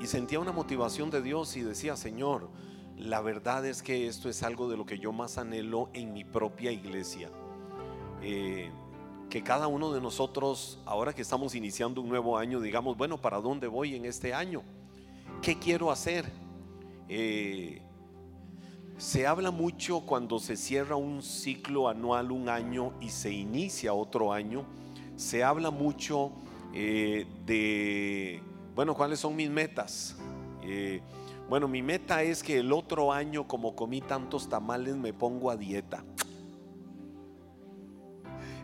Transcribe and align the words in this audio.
y 0.00 0.06
sentía 0.06 0.40
una 0.40 0.52
motivación 0.52 1.10
de 1.10 1.22
Dios 1.22 1.56
y 1.56 1.62
decía, 1.62 1.96
Señor, 1.96 2.48
la 2.96 3.20
verdad 3.20 3.64
es 3.66 3.82
que 3.82 4.06
esto 4.06 4.28
es 4.28 4.42
algo 4.42 4.68
de 4.68 4.76
lo 4.76 4.86
que 4.86 4.98
yo 4.98 5.12
más 5.12 5.38
anhelo 5.38 5.90
en 5.92 6.12
mi 6.12 6.24
propia 6.24 6.70
iglesia. 6.72 7.30
Eh, 8.22 8.70
que 9.28 9.42
cada 9.42 9.66
uno 9.66 9.92
de 9.92 10.00
nosotros, 10.00 10.80
ahora 10.86 11.12
que 11.12 11.22
estamos 11.22 11.54
iniciando 11.54 12.00
un 12.00 12.08
nuevo 12.08 12.38
año, 12.38 12.60
digamos, 12.60 12.96
bueno, 12.96 13.20
¿para 13.20 13.40
dónde 13.40 13.66
voy 13.66 13.94
en 13.94 14.04
este 14.04 14.32
año? 14.32 14.62
¿Qué 15.42 15.58
quiero 15.58 15.90
hacer? 15.90 16.30
Eh, 17.08 17.82
se 18.98 19.26
habla 19.26 19.50
mucho 19.50 20.00
cuando 20.00 20.38
se 20.38 20.56
cierra 20.56 20.96
un 20.96 21.22
ciclo 21.22 21.88
anual, 21.88 22.32
un 22.32 22.48
año, 22.48 22.94
y 23.00 23.10
se 23.10 23.30
inicia 23.30 23.92
otro 23.92 24.32
año. 24.32 24.64
Se 25.16 25.44
habla 25.44 25.70
mucho 25.70 26.32
eh, 26.72 27.26
de, 27.44 28.42
bueno, 28.76 28.94
¿cuáles 28.94 29.20
son 29.20 29.34
mis 29.34 29.48
metas? 29.48 30.16
Eh, 30.62 31.00
bueno, 31.48 31.66
mi 31.66 31.80
meta 31.80 32.22
es 32.22 32.42
que 32.42 32.58
el 32.58 32.74
otro 32.74 33.10
año, 33.10 33.48
como 33.48 33.74
comí 33.74 34.02
tantos 34.02 34.50
tamales, 34.50 34.96
me 34.96 35.14
pongo 35.14 35.50
a 35.50 35.56
dieta. 35.56 36.04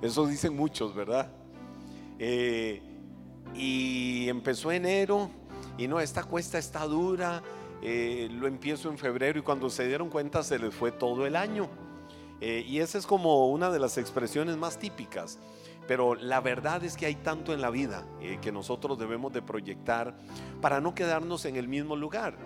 Eso 0.02 0.26
dicen 0.26 0.54
muchos, 0.54 0.94
¿verdad? 0.94 1.32
Eh, 2.18 2.82
y 3.54 4.28
empezó 4.28 4.70
enero 4.70 5.30
y 5.78 5.88
no, 5.88 5.98
esta 5.98 6.24
cuesta 6.24 6.58
está 6.58 6.84
dura 6.86 7.42
eh, 7.80 8.28
lo 8.30 8.46
empiezo 8.46 8.90
en 8.90 8.98
febrero 8.98 9.38
y 9.38 9.42
cuando 9.42 9.70
se 9.70 9.88
dieron 9.88 10.10
cuenta 10.10 10.42
se 10.42 10.58
les 10.58 10.74
fue 10.74 10.92
todo 10.92 11.26
el 11.26 11.36
año. 11.36 11.70
Y 12.40 12.80
esa 12.80 12.98
es 12.98 13.06
como 13.06 13.50
una 13.52 13.70
de 13.70 13.78
las 13.78 13.98
expresiones 13.98 14.56
más 14.56 14.76
típicas. 14.76 15.38
Pero 15.86 16.14
la 16.14 16.40
verdad 16.40 16.84
es 16.84 16.96
que 16.96 17.06
hay 17.06 17.16
tanto 17.16 17.52
en 17.52 17.60
la 17.60 17.70
vida 17.70 18.06
eh, 18.20 18.38
que 18.40 18.52
nosotros 18.52 18.98
debemos 18.98 19.32
de 19.32 19.42
proyectar 19.42 20.14
para 20.60 20.80
no 20.80 20.94
quedarnos 20.94 21.44
en 21.44 21.56
el 21.56 21.68
mismo 21.68 21.96
lugar. 21.96 22.36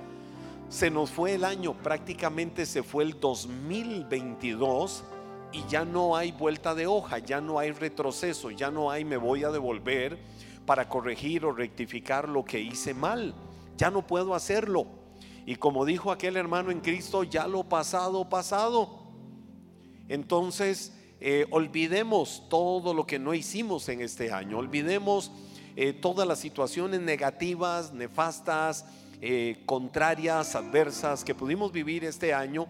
Se 0.68 0.90
nos 0.90 1.10
fue 1.10 1.34
el 1.34 1.44
año, 1.44 1.74
prácticamente 1.74 2.66
se 2.66 2.82
fue 2.82 3.04
el 3.04 3.20
2022 3.20 5.04
y 5.52 5.64
ya 5.68 5.84
no 5.84 6.16
hay 6.16 6.32
vuelta 6.32 6.74
de 6.74 6.86
hoja, 6.86 7.18
ya 7.18 7.40
no 7.40 7.58
hay 7.58 7.70
retroceso, 7.70 8.50
ya 8.50 8.70
no 8.70 8.90
hay 8.90 9.04
me 9.04 9.16
voy 9.16 9.44
a 9.44 9.50
devolver 9.50 10.18
para 10.66 10.88
corregir 10.88 11.44
o 11.44 11.52
rectificar 11.52 12.28
lo 12.28 12.44
que 12.44 12.60
hice 12.60 12.92
mal. 12.92 13.34
Ya 13.76 13.90
no 13.90 14.06
puedo 14.06 14.34
hacerlo. 14.34 14.86
Y 15.46 15.56
como 15.56 15.84
dijo 15.84 16.10
aquel 16.10 16.36
hermano 16.36 16.70
en 16.70 16.80
Cristo, 16.80 17.22
ya 17.22 17.46
lo 17.46 17.62
pasado, 17.64 18.28
pasado. 18.28 18.98
Entonces, 20.08 20.92
eh, 21.20 21.46
olvidemos 21.50 22.42
todo 22.48 22.92
lo 22.92 23.06
que 23.06 23.18
no 23.18 23.34
hicimos 23.34 23.88
en 23.88 24.00
este 24.00 24.32
año. 24.32 24.58
Olvidemos 24.58 25.32
eh, 25.76 25.92
todas 25.92 26.26
las 26.26 26.38
situaciones 26.38 27.00
negativas, 27.00 27.92
nefastas, 27.92 28.84
eh, 29.22 29.62
contrarias, 29.64 30.54
adversas 30.54 31.24
que 31.24 31.34
pudimos 31.34 31.72
vivir 31.72 32.04
este 32.04 32.34
año 32.34 32.66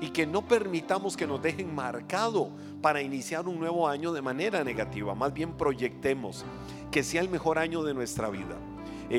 y 0.00 0.10
que 0.10 0.26
no 0.26 0.46
permitamos 0.46 1.16
que 1.16 1.26
nos 1.26 1.42
dejen 1.42 1.74
marcado 1.74 2.50
para 2.80 3.02
iniciar 3.02 3.48
un 3.48 3.58
nuevo 3.58 3.88
año 3.88 4.12
de 4.12 4.22
manera 4.22 4.62
negativa. 4.62 5.14
Más 5.14 5.32
bien 5.34 5.56
proyectemos 5.56 6.44
que 6.92 7.02
sea 7.02 7.20
el 7.20 7.28
mejor 7.28 7.58
año 7.58 7.82
de 7.82 7.94
nuestra 7.94 8.28
vida. 8.30 8.56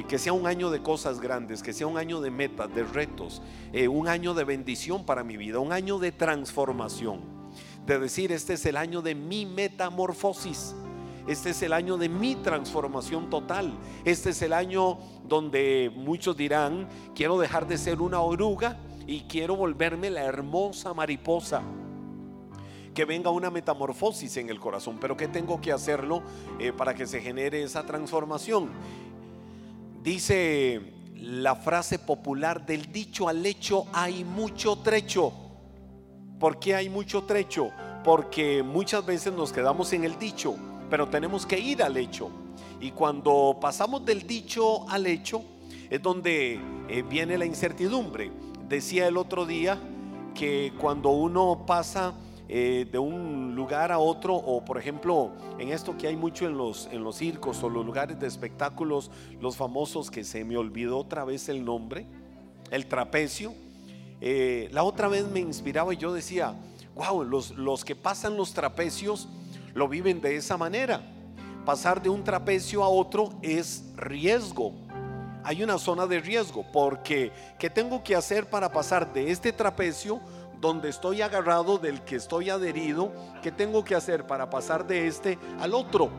Que 0.08 0.20
sea 0.20 0.34
un 0.34 0.46
año 0.46 0.70
de 0.70 0.84
cosas 0.84 1.20
grandes, 1.20 1.64
que 1.64 1.74
sea 1.74 1.88
un 1.88 1.98
año 1.98 2.22
de 2.22 2.30
metas, 2.30 2.74
de 2.76 2.84
retos, 2.84 3.42
eh, 3.74 3.88
un 3.88 4.08
año 4.08 4.36
de 4.36 4.44
bendición 4.44 5.04
para 5.04 5.24
mi 5.24 5.36
vida, 5.36 5.60
un 5.60 5.74
año 5.74 5.98
de 5.98 6.12
transformación. 6.12 7.39
De 7.90 7.98
decir, 7.98 8.32
este 8.32 8.54
es 8.54 8.68
el 8.68 8.78
año 8.78 9.02
de 9.02 9.16
mi 9.16 9.48
metamorfosis. 9.48 10.76
Este 11.26 11.50
es 11.50 11.64
el 11.64 11.74
año 11.74 11.98
de 11.98 12.08
mi 12.08 12.36
transformación 12.36 13.32
total. 13.32 13.74
Este 14.06 14.30
es 14.30 14.44
el 14.44 14.54
año 14.54 15.00
donde 15.28 15.92
muchos 15.96 16.38
dirán, 16.38 16.88
quiero 17.16 17.40
dejar 17.40 17.68
de 17.68 17.80
ser 17.80 18.00
una 18.00 18.22
oruga 18.22 18.78
y 19.08 19.22
quiero 19.22 19.56
volverme 19.56 20.12
la 20.12 20.22
hermosa 20.22 20.94
mariposa 20.94 21.64
que 22.94 23.06
venga 23.06 23.32
una 23.32 23.50
metamorfosis 23.50 24.38
en 24.38 24.52
el 24.52 24.60
corazón. 24.60 25.00
Pero 25.02 25.18
¿qué 25.18 25.28
tengo 25.28 25.60
que 25.60 25.72
hacerlo 25.72 26.22
eh, 26.60 26.72
para 26.72 26.94
que 26.94 27.08
se 27.08 27.22
genere 27.22 27.64
esa 27.64 27.88
transformación? 27.88 28.70
Dice 30.04 30.94
la 31.16 31.56
frase 31.56 31.98
popular 31.98 32.68
del 32.68 32.92
dicho 32.92 33.28
al 33.28 33.44
hecho 33.44 33.88
hay 33.94 34.24
mucho 34.24 34.78
trecho. 34.78 35.49
¿Por 36.40 36.58
qué 36.58 36.74
hay 36.74 36.90
mucho 36.90 37.24
trecho? 37.24 37.72
Porque 38.04 38.64
muchas 38.64 39.06
veces 39.06 39.34
nos 39.34 39.52
quedamos 39.52 39.92
en 39.92 40.06
el 40.06 40.18
dicho, 40.18 40.56
pero 40.90 41.10
tenemos 41.10 41.46
que 41.46 41.60
ir 41.60 41.84
al 41.84 41.98
hecho. 41.98 42.30
Y 42.80 42.92
cuando 42.92 43.58
pasamos 43.60 44.06
del 44.06 44.26
dicho 44.26 44.90
al 44.90 45.06
hecho, 45.06 45.44
es 45.90 46.02
donde 46.02 46.60
eh, 46.88 47.04
viene 47.10 47.38
la 47.38 47.46
incertidumbre. 47.46 48.32
Decía 48.70 49.08
el 49.08 49.18
otro 49.18 49.46
día 49.46 49.78
que 50.34 50.72
cuando 50.80 51.10
uno 51.10 51.66
pasa 51.68 52.14
eh, 52.48 52.88
de 52.90 52.98
un 52.98 53.54
lugar 53.54 53.92
a 53.92 54.00
otro 54.00 54.34
o 54.34 54.64
por 54.64 54.78
ejemplo 54.78 55.32
en 55.60 55.70
esto 55.70 55.98
que 55.98 56.08
hay 56.08 56.16
mucho 56.16 56.48
en 56.48 56.58
los, 56.58 56.88
en 56.92 57.04
los 57.04 57.18
circos 57.18 57.62
o 57.64 57.70
los 57.70 57.86
lugares 57.86 58.20
de 58.20 58.28
espectáculos, 58.28 59.12
los 59.42 59.58
famosos 59.58 60.10
que 60.10 60.24
se 60.24 60.44
me 60.46 60.56
olvidó 60.56 61.00
otra 61.00 61.26
vez 61.26 61.50
el 61.50 61.66
nombre, 61.66 62.08
el 62.72 62.86
trapecio. 62.88 63.54
Eh, 64.22 64.70
la 64.72 64.84
otra 64.84 65.08
vez 65.08 65.26
me 65.28 65.40
inspiraba 65.40 65.94
y 65.94 65.98
yo 65.98 66.14
decía, 66.14 66.54
wow, 66.96 67.24
los, 67.24 67.52
los 67.52 67.86
que 67.86 67.96
pasan 67.96 68.36
los 68.36 68.54
trapecios 68.54 69.28
lo 69.74 69.88
viven 69.88 70.22
de 70.22 70.36
esa 70.36 70.58
manera. 70.58 71.02
Pasar 71.66 72.02
de 72.02 72.10
un 72.10 72.24
trapecio 72.24 72.84
a 72.84 72.90
otro 72.90 73.30
es 73.42 73.86
riesgo. 73.96 74.74
Hay 75.44 75.64
una 75.64 75.78
zona 75.78 76.06
de 76.06 76.20
riesgo 76.20 76.66
porque 76.72 77.32
¿qué 77.58 77.70
tengo 77.70 78.04
que 78.04 78.16
hacer 78.16 78.50
para 78.50 78.72
pasar 78.72 79.14
de 79.14 79.32
este 79.32 79.54
trapecio 79.54 80.20
donde 80.60 80.90
estoy 80.90 81.22
agarrado, 81.22 81.78
del 81.78 82.02
que 82.02 82.18
estoy 82.18 82.50
adherido, 82.50 83.14
¿qué 83.42 83.52
tengo 83.52 83.84
que 83.84 83.96
hacer 83.96 84.28
para 84.28 84.50
pasar 84.50 84.86
de 84.86 85.08
este 85.08 85.40
al 85.60 85.74
otro? 85.74 86.10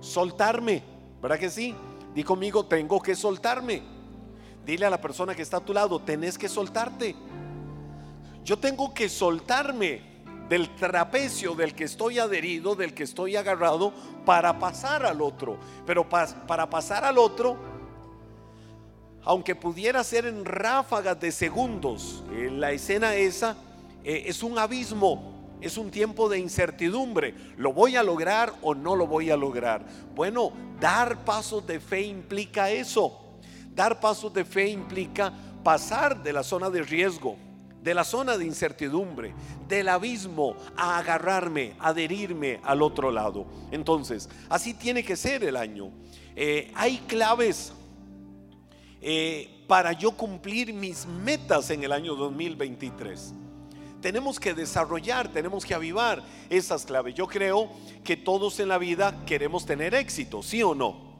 Soltarme, 0.00 0.82
¿verdad 1.20 1.38
que 1.38 1.50
sí? 1.50 1.74
Di 2.14 2.24
conmigo, 2.24 2.64
tengo 2.64 3.00
que 3.00 3.14
soltarme. 3.14 3.82
Dile 4.64 4.86
a 4.86 4.90
la 4.90 5.00
persona 5.00 5.34
que 5.34 5.42
está 5.42 5.58
a 5.58 5.64
tu 5.64 5.72
lado, 5.72 6.00
tenés 6.00 6.38
que 6.38 6.48
soltarte. 6.48 7.14
Yo 8.44 8.58
tengo 8.58 8.92
que 8.92 9.08
soltarme 9.08 10.12
del 10.48 10.74
trapecio 10.74 11.54
del 11.54 11.74
que 11.74 11.84
estoy 11.84 12.18
adherido, 12.18 12.74
del 12.74 12.92
que 12.92 13.04
estoy 13.04 13.36
agarrado, 13.36 13.92
para 14.26 14.58
pasar 14.58 15.06
al 15.06 15.22
otro. 15.22 15.58
Pero 15.86 16.08
para 16.08 16.68
pasar 16.68 17.04
al 17.04 17.18
otro, 17.18 17.56
aunque 19.24 19.54
pudiera 19.54 20.02
ser 20.02 20.26
en 20.26 20.44
ráfagas 20.44 21.18
de 21.20 21.30
segundos, 21.30 22.24
la 22.30 22.72
escena 22.72 23.14
esa, 23.14 23.56
eh, 24.04 24.24
es 24.26 24.42
un 24.42 24.58
abismo, 24.58 25.56
es 25.60 25.78
un 25.78 25.90
tiempo 25.90 26.28
de 26.28 26.40
incertidumbre. 26.40 27.34
¿Lo 27.56 27.72
voy 27.72 27.94
a 27.94 28.02
lograr 28.02 28.52
o 28.62 28.74
no 28.74 28.96
lo 28.96 29.06
voy 29.06 29.30
a 29.30 29.36
lograr? 29.36 29.86
Bueno, 30.14 30.52
dar 30.80 31.24
pasos 31.24 31.64
de 31.66 31.78
fe 31.78 32.02
implica 32.02 32.70
eso. 32.70 33.20
Dar 33.74 34.00
pasos 34.00 34.34
de 34.34 34.44
fe 34.44 34.68
implica 34.68 35.32
pasar 35.62 36.20
de 36.22 36.32
la 36.32 36.42
zona 36.42 36.68
de 36.68 36.82
riesgo, 36.82 37.36
de 37.82 37.94
la 37.94 38.04
zona 38.04 38.38
de 38.38 38.44
incertidumbre, 38.44 39.34
del 39.68 39.88
abismo, 39.88 40.56
a 40.76 40.98
agarrarme, 40.98 41.74
adherirme 41.78 42.60
al 42.62 42.82
otro 42.82 43.10
lado. 43.10 43.46
Entonces, 43.70 44.28
así 44.48 44.74
tiene 44.74 45.02
que 45.04 45.16
ser 45.16 45.44
el 45.44 45.56
año. 45.56 45.90
Eh, 46.36 46.70
hay 46.74 46.98
claves 47.08 47.72
eh, 49.00 49.64
para 49.66 49.92
yo 49.92 50.12
cumplir 50.12 50.72
mis 50.72 51.06
metas 51.06 51.70
en 51.70 51.82
el 51.82 51.92
año 51.92 52.14
2023 52.14 53.34
tenemos 54.02 54.38
que 54.40 54.52
desarrollar, 54.52 55.28
tenemos 55.28 55.64
que 55.64 55.74
avivar 55.74 56.22
esas 56.50 56.84
claves. 56.84 57.14
Yo 57.14 57.28
creo 57.28 57.70
que 58.04 58.16
todos 58.16 58.58
en 58.60 58.68
la 58.68 58.76
vida 58.76 59.24
queremos 59.24 59.64
tener 59.64 59.94
éxito, 59.94 60.42
¿sí 60.42 60.62
o 60.62 60.74
no? 60.74 61.11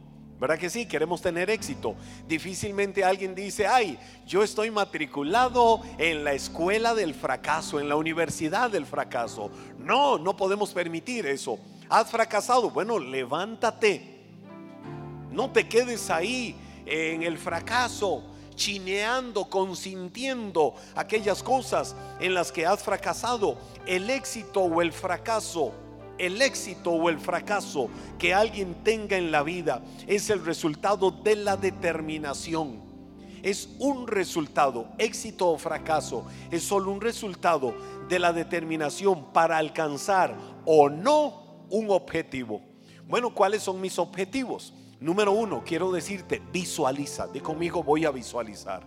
¿Verdad 0.42 0.58
que 0.58 0.70
sí? 0.70 0.86
Queremos 0.86 1.22
tener 1.22 1.50
éxito. 1.50 1.94
Difícilmente 2.26 3.04
alguien 3.04 3.32
dice, 3.32 3.69
ay, 3.69 3.97
yo 4.26 4.43
estoy 4.43 4.72
matriculado 4.72 5.81
en 5.99 6.25
la 6.25 6.32
escuela 6.32 6.96
del 6.96 7.14
fracaso, 7.14 7.78
en 7.78 7.88
la 7.88 7.94
universidad 7.94 8.69
del 8.69 8.84
fracaso. 8.84 9.52
No, 9.78 10.19
no 10.19 10.37
podemos 10.37 10.72
permitir 10.72 11.26
eso. 11.26 11.61
Has 11.88 12.11
fracasado. 12.11 12.70
Bueno, 12.70 12.99
levántate. 12.99 14.25
No 15.31 15.52
te 15.52 15.69
quedes 15.69 16.11
ahí 16.11 16.56
en 16.87 17.22
el 17.22 17.38
fracaso 17.38 18.25
chineando, 18.56 19.49
consintiendo 19.49 20.75
aquellas 20.96 21.40
cosas 21.40 21.94
en 22.19 22.34
las 22.34 22.50
que 22.50 22.66
has 22.66 22.82
fracasado. 22.82 23.58
El 23.87 24.11
éxito 24.11 24.62
o 24.62 24.82
el 24.82 24.93
fracaso, 24.93 25.72
el 26.19 26.41
éxito 26.43 26.91
o 26.91 27.09
el 27.09 27.19
fracaso 27.19 27.88
que 28.19 28.35
alguien 28.35 28.82
tenga 28.85 29.17
en 29.17 29.32
la 29.32 29.43
vida 29.43 29.82
es 30.06 30.31
el 30.31 30.44
resultado 30.44 31.11
de 31.11 31.37
la 31.37 31.56
determinación. 31.56 32.81
Es 33.43 33.70
un 33.81 34.06
resultado, 34.06 34.87
éxito 34.99 35.49
o 35.49 35.59
fracaso, 35.59 36.25
es 36.50 36.62
solo 36.62 36.93
un 36.93 37.00
resultado 37.00 37.75
de 38.09 38.19
la 38.20 38.32
determinación 38.32 39.32
para 39.32 39.59
alcanzar 39.59 40.37
o 40.64 40.88
no 40.88 41.67
un 41.69 41.91
objetivo. 41.91 42.62
Bueno, 43.09 43.35
¿cuáles 43.35 43.62
son 43.62 43.81
mis 43.81 43.99
objetivos? 43.99 44.73
Número 45.00 45.32
uno, 45.32 45.64
quiero 45.67 45.91
decirte, 45.91 46.41
visualiza. 46.53 47.26
De 47.26 47.41
conmigo 47.41 47.82
voy 47.82 48.05
a 48.05 48.12
visualizar. 48.12 48.87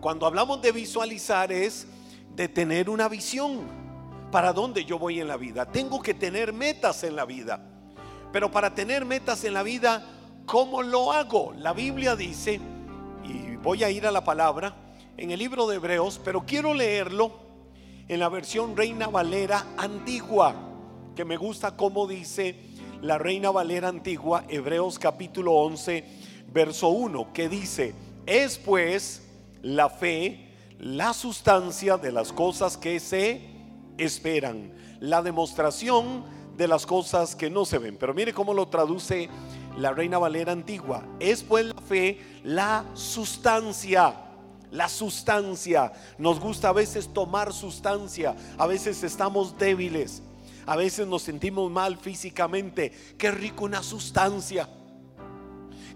Cuando 0.00 0.24
hablamos 0.24 0.62
de 0.62 0.70
visualizar 0.70 1.50
es 1.50 1.88
de 2.36 2.46
tener 2.46 2.88
una 2.88 3.08
visión 3.08 3.85
para 4.36 4.52
dónde 4.52 4.84
yo 4.84 4.98
voy 4.98 5.18
en 5.18 5.28
la 5.28 5.38
vida. 5.38 5.64
Tengo 5.64 6.02
que 6.02 6.12
tener 6.12 6.52
metas 6.52 7.04
en 7.04 7.16
la 7.16 7.24
vida. 7.24 7.58
Pero 8.34 8.50
para 8.50 8.74
tener 8.74 9.06
metas 9.06 9.44
en 9.44 9.54
la 9.54 9.62
vida, 9.62 10.04
¿cómo 10.44 10.82
lo 10.82 11.10
hago? 11.10 11.54
La 11.56 11.72
Biblia 11.72 12.14
dice, 12.14 12.60
y 13.24 13.56
voy 13.56 13.82
a 13.82 13.88
ir 13.88 14.06
a 14.06 14.10
la 14.10 14.24
palabra, 14.24 14.76
en 15.16 15.30
el 15.30 15.38
libro 15.38 15.66
de 15.66 15.76
Hebreos, 15.76 16.20
pero 16.22 16.44
quiero 16.44 16.74
leerlo 16.74 17.32
en 18.08 18.20
la 18.20 18.28
versión 18.28 18.76
Reina 18.76 19.06
Valera 19.06 19.68
antigua, 19.78 20.54
que 21.14 21.24
me 21.24 21.38
gusta 21.38 21.74
como 21.74 22.06
dice 22.06 22.56
la 23.00 23.16
Reina 23.16 23.50
Valera 23.50 23.88
antigua, 23.88 24.44
Hebreos 24.50 24.98
capítulo 24.98 25.52
11, 25.52 26.04
verso 26.52 26.88
1, 26.88 27.32
que 27.32 27.48
dice, 27.48 27.94
es 28.26 28.58
pues 28.58 29.26
la 29.62 29.88
fe 29.88 30.50
la 30.78 31.14
sustancia 31.14 31.96
de 31.96 32.12
las 32.12 32.34
cosas 32.34 32.76
que 32.76 33.00
se 33.00 33.55
esperan, 33.98 34.72
la 35.00 35.22
demostración 35.22 36.24
de 36.56 36.68
las 36.68 36.86
cosas 36.86 37.36
que 37.36 37.50
no 37.50 37.64
se 37.64 37.78
ven. 37.78 37.96
Pero 37.96 38.14
mire 38.14 38.32
cómo 38.32 38.54
lo 38.54 38.68
traduce 38.68 39.28
la 39.76 39.92
Reina 39.92 40.18
Valera 40.18 40.52
antigua. 40.52 41.04
Es 41.20 41.42
pues 41.42 41.66
la 41.66 41.80
fe 41.80 42.20
la 42.44 42.84
sustancia. 42.94 44.14
La 44.70 44.88
sustancia. 44.88 45.92
Nos 46.18 46.40
gusta 46.40 46.70
a 46.70 46.72
veces 46.72 47.12
tomar 47.12 47.52
sustancia. 47.52 48.34
A 48.58 48.66
veces 48.66 49.02
estamos 49.02 49.56
débiles. 49.58 50.22
A 50.66 50.76
veces 50.76 51.06
nos 51.06 51.22
sentimos 51.22 51.70
mal 51.70 51.96
físicamente. 51.96 52.92
Qué 53.16 53.30
rico 53.30 53.64
una 53.64 53.82
sustancia. 53.82 54.68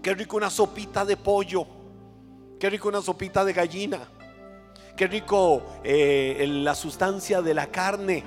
Qué 0.01 0.13
rico 0.13 0.37
una 0.37 0.49
sopita 0.49 1.03
de 1.03 1.17
pollo. 1.17 1.65
Qué 2.59 2.69
rico 2.69 2.87
una 2.87 3.01
sopita 3.01 3.43
de 3.43 3.53
gallina. 3.53 4.07
Qué 5.01 5.07
rico 5.07 5.63
eh, 5.83 6.45
la 6.47 6.75
sustancia 6.75 7.41
de 7.41 7.55
la 7.55 7.65
carne. 7.65 8.23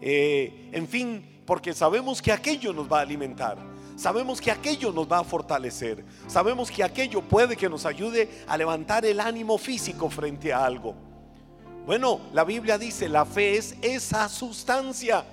Eh, 0.00 0.70
en 0.72 0.88
fin, 0.88 1.42
porque 1.44 1.74
sabemos 1.74 2.22
que 2.22 2.32
aquello 2.32 2.72
nos 2.72 2.90
va 2.90 3.00
a 3.00 3.02
alimentar. 3.02 3.58
Sabemos 3.94 4.40
que 4.40 4.50
aquello 4.50 4.90
nos 4.90 5.06
va 5.06 5.18
a 5.18 5.22
fortalecer. 5.22 6.02
Sabemos 6.28 6.70
que 6.70 6.82
aquello 6.82 7.20
puede 7.20 7.58
que 7.58 7.68
nos 7.68 7.84
ayude 7.84 8.42
a 8.48 8.56
levantar 8.56 9.04
el 9.04 9.20
ánimo 9.20 9.58
físico 9.58 10.08
frente 10.08 10.50
a 10.50 10.64
algo. 10.64 10.94
Bueno, 11.84 12.20
la 12.32 12.44
Biblia 12.44 12.78
dice, 12.78 13.06
la 13.10 13.26
fe 13.26 13.58
es 13.58 13.76
esa 13.82 14.30
sustancia 14.30 15.26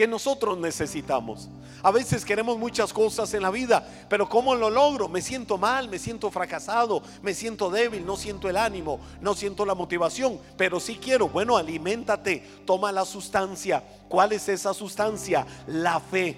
que 0.00 0.08
nosotros 0.08 0.56
necesitamos. 0.56 1.50
A 1.82 1.90
veces 1.90 2.24
queremos 2.24 2.56
muchas 2.56 2.90
cosas 2.90 3.34
en 3.34 3.42
la 3.42 3.50
vida, 3.50 3.86
pero 4.08 4.30
¿cómo 4.30 4.54
lo 4.54 4.70
logro? 4.70 5.10
Me 5.10 5.20
siento 5.20 5.58
mal, 5.58 5.90
me 5.90 5.98
siento 5.98 6.30
fracasado, 6.30 7.02
me 7.20 7.34
siento 7.34 7.70
débil, 7.70 8.06
no 8.06 8.16
siento 8.16 8.48
el 8.48 8.56
ánimo, 8.56 8.98
no 9.20 9.34
siento 9.34 9.66
la 9.66 9.74
motivación, 9.74 10.40
pero 10.56 10.80
si 10.80 10.96
quiero. 10.96 11.28
Bueno, 11.28 11.58
aliméntate, 11.58 12.42
toma 12.64 12.92
la 12.92 13.04
sustancia. 13.04 13.84
¿Cuál 14.08 14.32
es 14.32 14.48
esa 14.48 14.72
sustancia? 14.72 15.46
La 15.66 16.00
fe. 16.00 16.34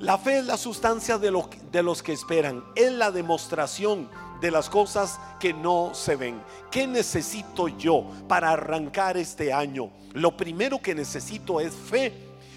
La 0.00 0.18
fe 0.18 0.38
es 0.38 0.46
la 0.46 0.56
sustancia 0.56 1.18
de, 1.18 1.30
de 1.70 1.82
los 1.84 2.02
que 2.02 2.12
esperan, 2.12 2.64
es 2.74 2.90
la 2.90 3.12
demostración 3.12 4.10
de 4.40 4.50
las 4.50 4.68
cosas 4.68 5.18
que 5.40 5.52
no 5.52 5.94
se 5.94 6.16
ven. 6.16 6.42
¿Qué 6.70 6.86
necesito 6.86 7.68
yo 7.68 8.06
para 8.28 8.50
arrancar 8.50 9.16
este 9.16 9.52
año? 9.52 9.90
Lo 10.12 10.36
primero 10.36 10.80
que 10.80 10.94
necesito 10.94 11.60
es 11.60 11.74
fe, 11.74 12.12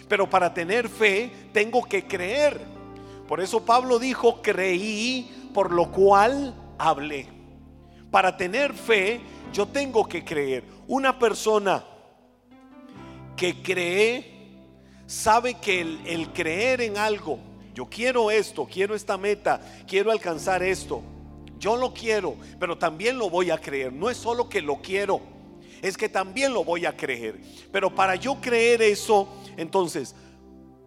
pero 0.08 0.30
para 0.30 0.54
tener 0.54 0.90
fe 0.90 1.32
tengo 1.54 1.84
que 1.84 2.06
creer. 2.06 2.60
Por 3.28 3.40
eso 3.42 3.64
Pablo 3.64 4.00
dijo, 4.00 4.42
creí, 4.42 5.50
por 5.54 5.72
lo 5.72 5.92
cual 5.92 6.54
hablé. 6.78 7.28
Para 8.12 8.36
tener 8.36 8.74
fe 8.74 9.22
yo 9.54 9.68
tengo 9.68 10.08
que 10.08 10.24
creer. 10.24 10.64
Una 10.88 11.18
persona 11.18 11.84
que 13.36 13.62
cree 13.62 14.40
sabe 15.06 15.56
que 15.56 15.82
el, 15.82 16.02
el 16.06 16.34
creer 16.34 16.82
en 16.82 16.98
algo, 16.98 17.40
yo 17.74 17.86
quiero 17.86 18.32
esto, 18.32 18.68
quiero 18.72 18.96
esta 18.96 19.18
meta, 19.18 19.62
quiero 19.88 20.12
alcanzar 20.12 20.62
esto 20.62 21.02
yo 21.60 21.76
lo 21.76 21.94
quiero, 21.94 22.36
pero 22.60 22.78
también 22.78 23.18
lo 23.18 23.30
voy 23.30 23.52
a 23.52 23.58
creer. 23.58 23.92
No 23.94 24.10
es 24.10 24.18
solo 24.18 24.50
que 24.50 24.62
lo 24.62 24.82
quiero, 24.82 25.22
es 25.82 25.98
que 25.98 26.10
también 26.10 26.54
lo 26.54 26.64
voy 26.64 26.86
a 26.86 26.96
creer. 26.96 27.40
Pero 27.72 27.94
para 27.94 28.16
yo 28.16 28.40
creer 28.42 28.82
eso, 28.82 29.28
entonces 29.58 30.16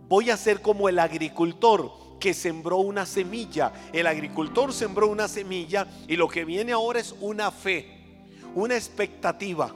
voy 0.09 0.31
a 0.31 0.37
ser 0.37 0.61
como 0.61 0.89
el 0.89 0.99
agricultor 0.99 2.19
que 2.19 2.35
sembró 2.35 2.79
una 2.79 3.05
semilla. 3.05 3.73
El 3.93 4.07
agricultor 4.07 4.73
sembró 4.73 5.09
una 5.09 5.29
semilla 5.29 5.87
y 6.07 6.17
lo 6.17 6.29
que 6.29 6.45
viene 6.45 6.73
ahora 6.73 7.01
es 7.01 7.15
una 7.21 7.51
fe, 7.51 8.31
una 8.55 8.75
expectativa. 8.75 9.75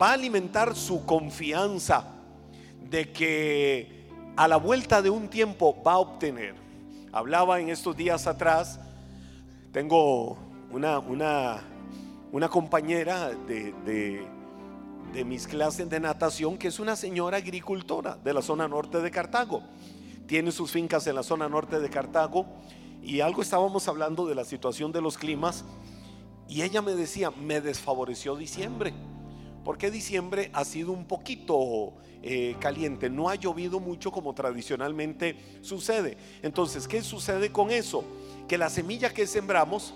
Va 0.00 0.10
a 0.10 0.14
alimentar 0.14 0.74
su 0.74 1.04
confianza 1.06 2.14
de 2.80 3.12
que 3.12 4.08
a 4.36 4.48
la 4.48 4.56
vuelta 4.56 5.02
de 5.02 5.10
un 5.10 5.28
tiempo 5.28 5.82
va 5.82 5.92
a 5.92 5.98
obtener. 5.98 6.54
Hablaba 7.12 7.60
en 7.60 7.68
estos 7.68 7.96
días 7.96 8.26
atrás 8.26 8.80
tengo 9.76 10.38
una, 10.70 11.00
una, 11.00 12.48
compañera 12.48 13.28
de, 13.28 13.74
de, 15.12 15.24
mis 15.26 15.46
clases 15.46 15.90
de 15.90 16.00
natación 16.00 16.56
que 16.56 16.68
es 16.68 16.78
una 16.80 16.96
señora 16.96 17.36
agricultora 17.36 18.16
de 18.16 18.32
la 18.32 18.40
zona 18.40 18.66
norte 18.68 19.02
de 19.02 19.10
Cartago. 19.10 19.62
Tiene 20.26 20.50
sus 20.50 20.70
fincas 20.70 21.06
en 21.08 21.16
la 21.16 21.22
zona 21.22 21.46
norte 21.50 21.78
de 21.78 21.90
Cartago 21.90 22.46
y 23.02 23.20
algo 23.20 23.42
estábamos 23.42 23.86
hablando 23.86 24.24
de 24.24 24.34
la 24.34 24.46
situación 24.46 24.92
de 24.92 25.02
los 25.02 25.18
climas 25.18 25.62
y 26.48 26.62
ella 26.62 26.80
me 26.80 26.94
decía, 26.94 27.30
me 27.30 27.60
desfavoreció 27.60 28.34
diciembre, 28.34 28.94
porque 29.62 29.90
diciembre 29.90 30.48
ha 30.54 30.64
sido 30.64 30.92
un 30.92 31.04
poquito 31.04 31.92
eh, 32.22 32.56
caliente, 32.60 33.10
no 33.10 33.28
ha 33.28 33.34
llovido 33.34 33.78
mucho 33.78 34.10
como 34.10 34.32
tradicionalmente 34.32 35.36
sucede. 35.60 36.16
Entonces, 36.40 36.88
¿qué 36.88 37.02
sucede 37.02 37.52
con 37.52 37.70
eso? 37.70 38.04
Que 38.48 38.58
la 38.58 38.70
semilla 38.70 39.12
que 39.12 39.26
sembramos, 39.26 39.94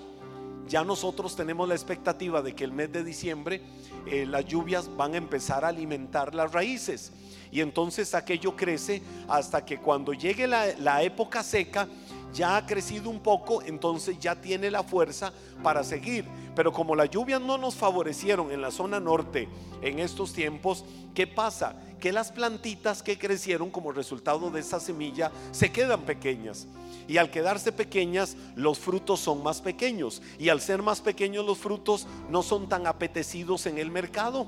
ya 0.69 0.85
nosotros 0.85 1.35
tenemos 1.35 1.69
la 1.69 1.75
expectativa 1.75 2.43
de 2.43 2.55
que 2.55 2.65
el 2.65 2.73
mes 2.73 2.93
de 2.93 3.03
diciembre 3.03 3.61
eh, 4.07 4.25
las 4.27 4.45
lluvias 4.47 4.95
van 4.97 5.15
a 5.15 5.17
empezar 5.17 5.65
a 5.65 5.69
alimentar 5.69 6.35
las 6.35 6.53
raíces. 6.53 7.13
Y 7.53 7.61
entonces 7.61 8.15
aquello 8.15 8.57
crece 8.57 9.03
hasta 9.29 9.65
que 9.65 9.79
cuando 9.79 10.13
llegue 10.13 10.47
la, 10.47 10.67
la 10.79 11.03
época 11.03 11.43
seca, 11.43 11.89
ya 12.33 12.57
ha 12.57 12.67
crecido 12.67 13.11
un 13.11 13.21
poco, 13.21 13.63
entonces 13.63 14.19
ya 14.19 14.41
tiene 14.41 14.71
la 14.71 14.83
fuerza 14.83 15.33
para 15.63 15.85
seguir. 15.85 16.25
Pero 16.55 16.73
como 16.73 16.95
las 16.97 17.11
lluvias 17.11 17.41
no 17.41 17.59
nos 17.59 17.75
favorecieron 17.75 18.51
en 18.53 18.61
la 18.61 18.71
zona 18.71 19.01
norte 19.01 19.49
en 19.83 19.99
estos 19.99 20.33
tiempos, 20.33 20.85
¿qué 21.15 21.27
pasa? 21.27 21.75
Que 22.01 22.13
las 22.13 22.33
plantitas 22.33 23.03
que 23.03 23.19
crecieron 23.19 23.71
como 23.71 23.93
resultado 23.93 24.51
de 24.51 24.61
esa 24.61 24.81
semilla 24.81 25.31
se 25.53 25.71
quedan 25.71 26.03
pequeñas. 26.03 26.67
Y 27.09 27.17
al 27.17 27.31
quedarse 27.31 27.73
pequeñas, 27.73 28.37
los 28.55 28.79
frutos 28.79 29.21
son 29.21 29.43
más 29.43 29.61
pequeños. 29.61 30.23
Y 30.39 30.49
al 30.49 30.61
ser 30.61 30.83
más 30.83 31.01
pequeños 31.01 31.45
los 31.45 31.59
frutos, 31.59 32.07
no 32.29 32.43
son 32.43 32.69
tan 32.69 32.87
apetecidos 32.87 33.67
en 33.67 33.79
el 33.79 33.91
mercado. 33.91 34.47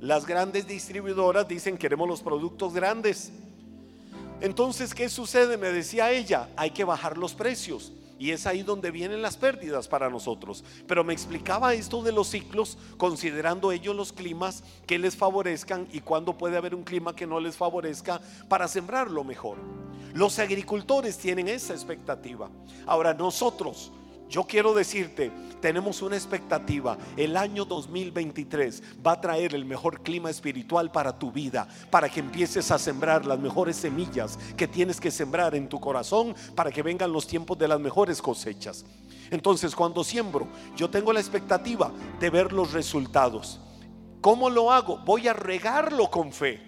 Las 0.00 0.26
grandes 0.26 0.68
distribuidoras 0.68 1.48
dicen 1.48 1.76
queremos 1.76 2.08
los 2.08 2.22
productos 2.22 2.72
grandes. 2.72 3.32
Entonces, 4.40 4.94
¿qué 4.94 5.08
sucede? 5.08 5.56
Me 5.56 5.72
decía 5.72 6.10
ella, 6.12 6.48
hay 6.56 6.70
que 6.70 6.84
bajar 6.84 7.18
los 7.18 7.34
precios. 7.34 7.92
Y 8.20 8.32
es 8.32 8.46
ahí 8.46 8.62
donde 8.64 8.90
vienen 8.90 9.22
las 9.22 9.36
pérdidas 9.36 9.86
para 9.86 10.10
nosotros. 10.10 10.64
Pero 10.88 11.04
me 11.04 11.12
explicaba 11.12 11.74
esto 11.74 12.02
de 12.02 12.10
los 12.10 12.28
ciclos, 12.28 12.76
considerando 12.96 13.70
ellos 13.70 13.94
los 13.94 14.12
climas 14.12 14.64
que 14.86 14.98
les 14.98 15.16
favorezcan 15.16 15.86
y 15.92 16.00
cuándo 16.00 16.36
puede 16.36 16.56
haber 16.56 16.74
un 16.74 16.82
clima 16.82 17.14
que 17.14 17.28
no 17.28 17.38
les 17.38 17.56
favorezca 17.56 18.20
para 18.48 18.66
sembrarlo 18.66 19.22
mejor. 19.22 19.58
Los 20.14 20.38
agricultores 20.40 21.16
tienen 21.16 21.46
esa 21.46 21.74
expectativa. 21.74 22.50
Ahora 22.86 23.14
nosotros, 23.14 23.92
yo 24.28 24.44
quiero 24.44 24.74
decirte, 24.74 25.30
tenemos 25.60 26.02
una 26.02 26.16
expectativa. 26.16 26.98
El 27.16 27.36
año 27.36 27.64
2023 27.64 28.82
va 29.04 29.12
a 29.12 29.20
traer 29.20 29.54
el 29.54 29.64
mejor 29.64 30.02
clima 30.02 30.30
espiritual 30.30 30.90
para 30.90 31.18
tu 31.18 31.32
vida, 31.32 31.68
para 31.90 32.08
que 32.08 32.20
empieces 32.20 32.70
a 32.70 32.78
sembrar 32.78 33.26
las 33.26 33.38
mejores 33.38 33.76
semillas 33.76 34.38
que 34.56 34.68
tienes 34.68 35.00
que 35.00 35.10
sembrar 35.10 35.54
en 35.54 35.68
tu 35.68 35.80
corazón, 35.80 36.34
para 36.54 36.70
que 36.70 36.82
vengan 36.82 37.12
los 37.12 37.26
tiempos 37.26 37.58
de 37.58 37.68
las 37.68 37.80
mejores 37.80 38.20
cosechas. 38.20 38.84
Entonces, 39.30 39.74
cuando 39.74 40.04
siembro, 40.04 40.48
yo 40.76 40.88
tengo 40.88 41.12
la 41.12 41.20
expectativa 41.20 41.90
de 42.20 42.30
ver 42.30 42.52
los 42.52 42.72
resultados. 42.72 43.60
¿Cómo 44.20 44.50
lo 44.50 44.72
hago? 44.72 44.98
Voy 44.98 45.28
a 45.28 45.32
regarlo 45.32 46.10
con 46.10 46.32
fe. 46.32 46.60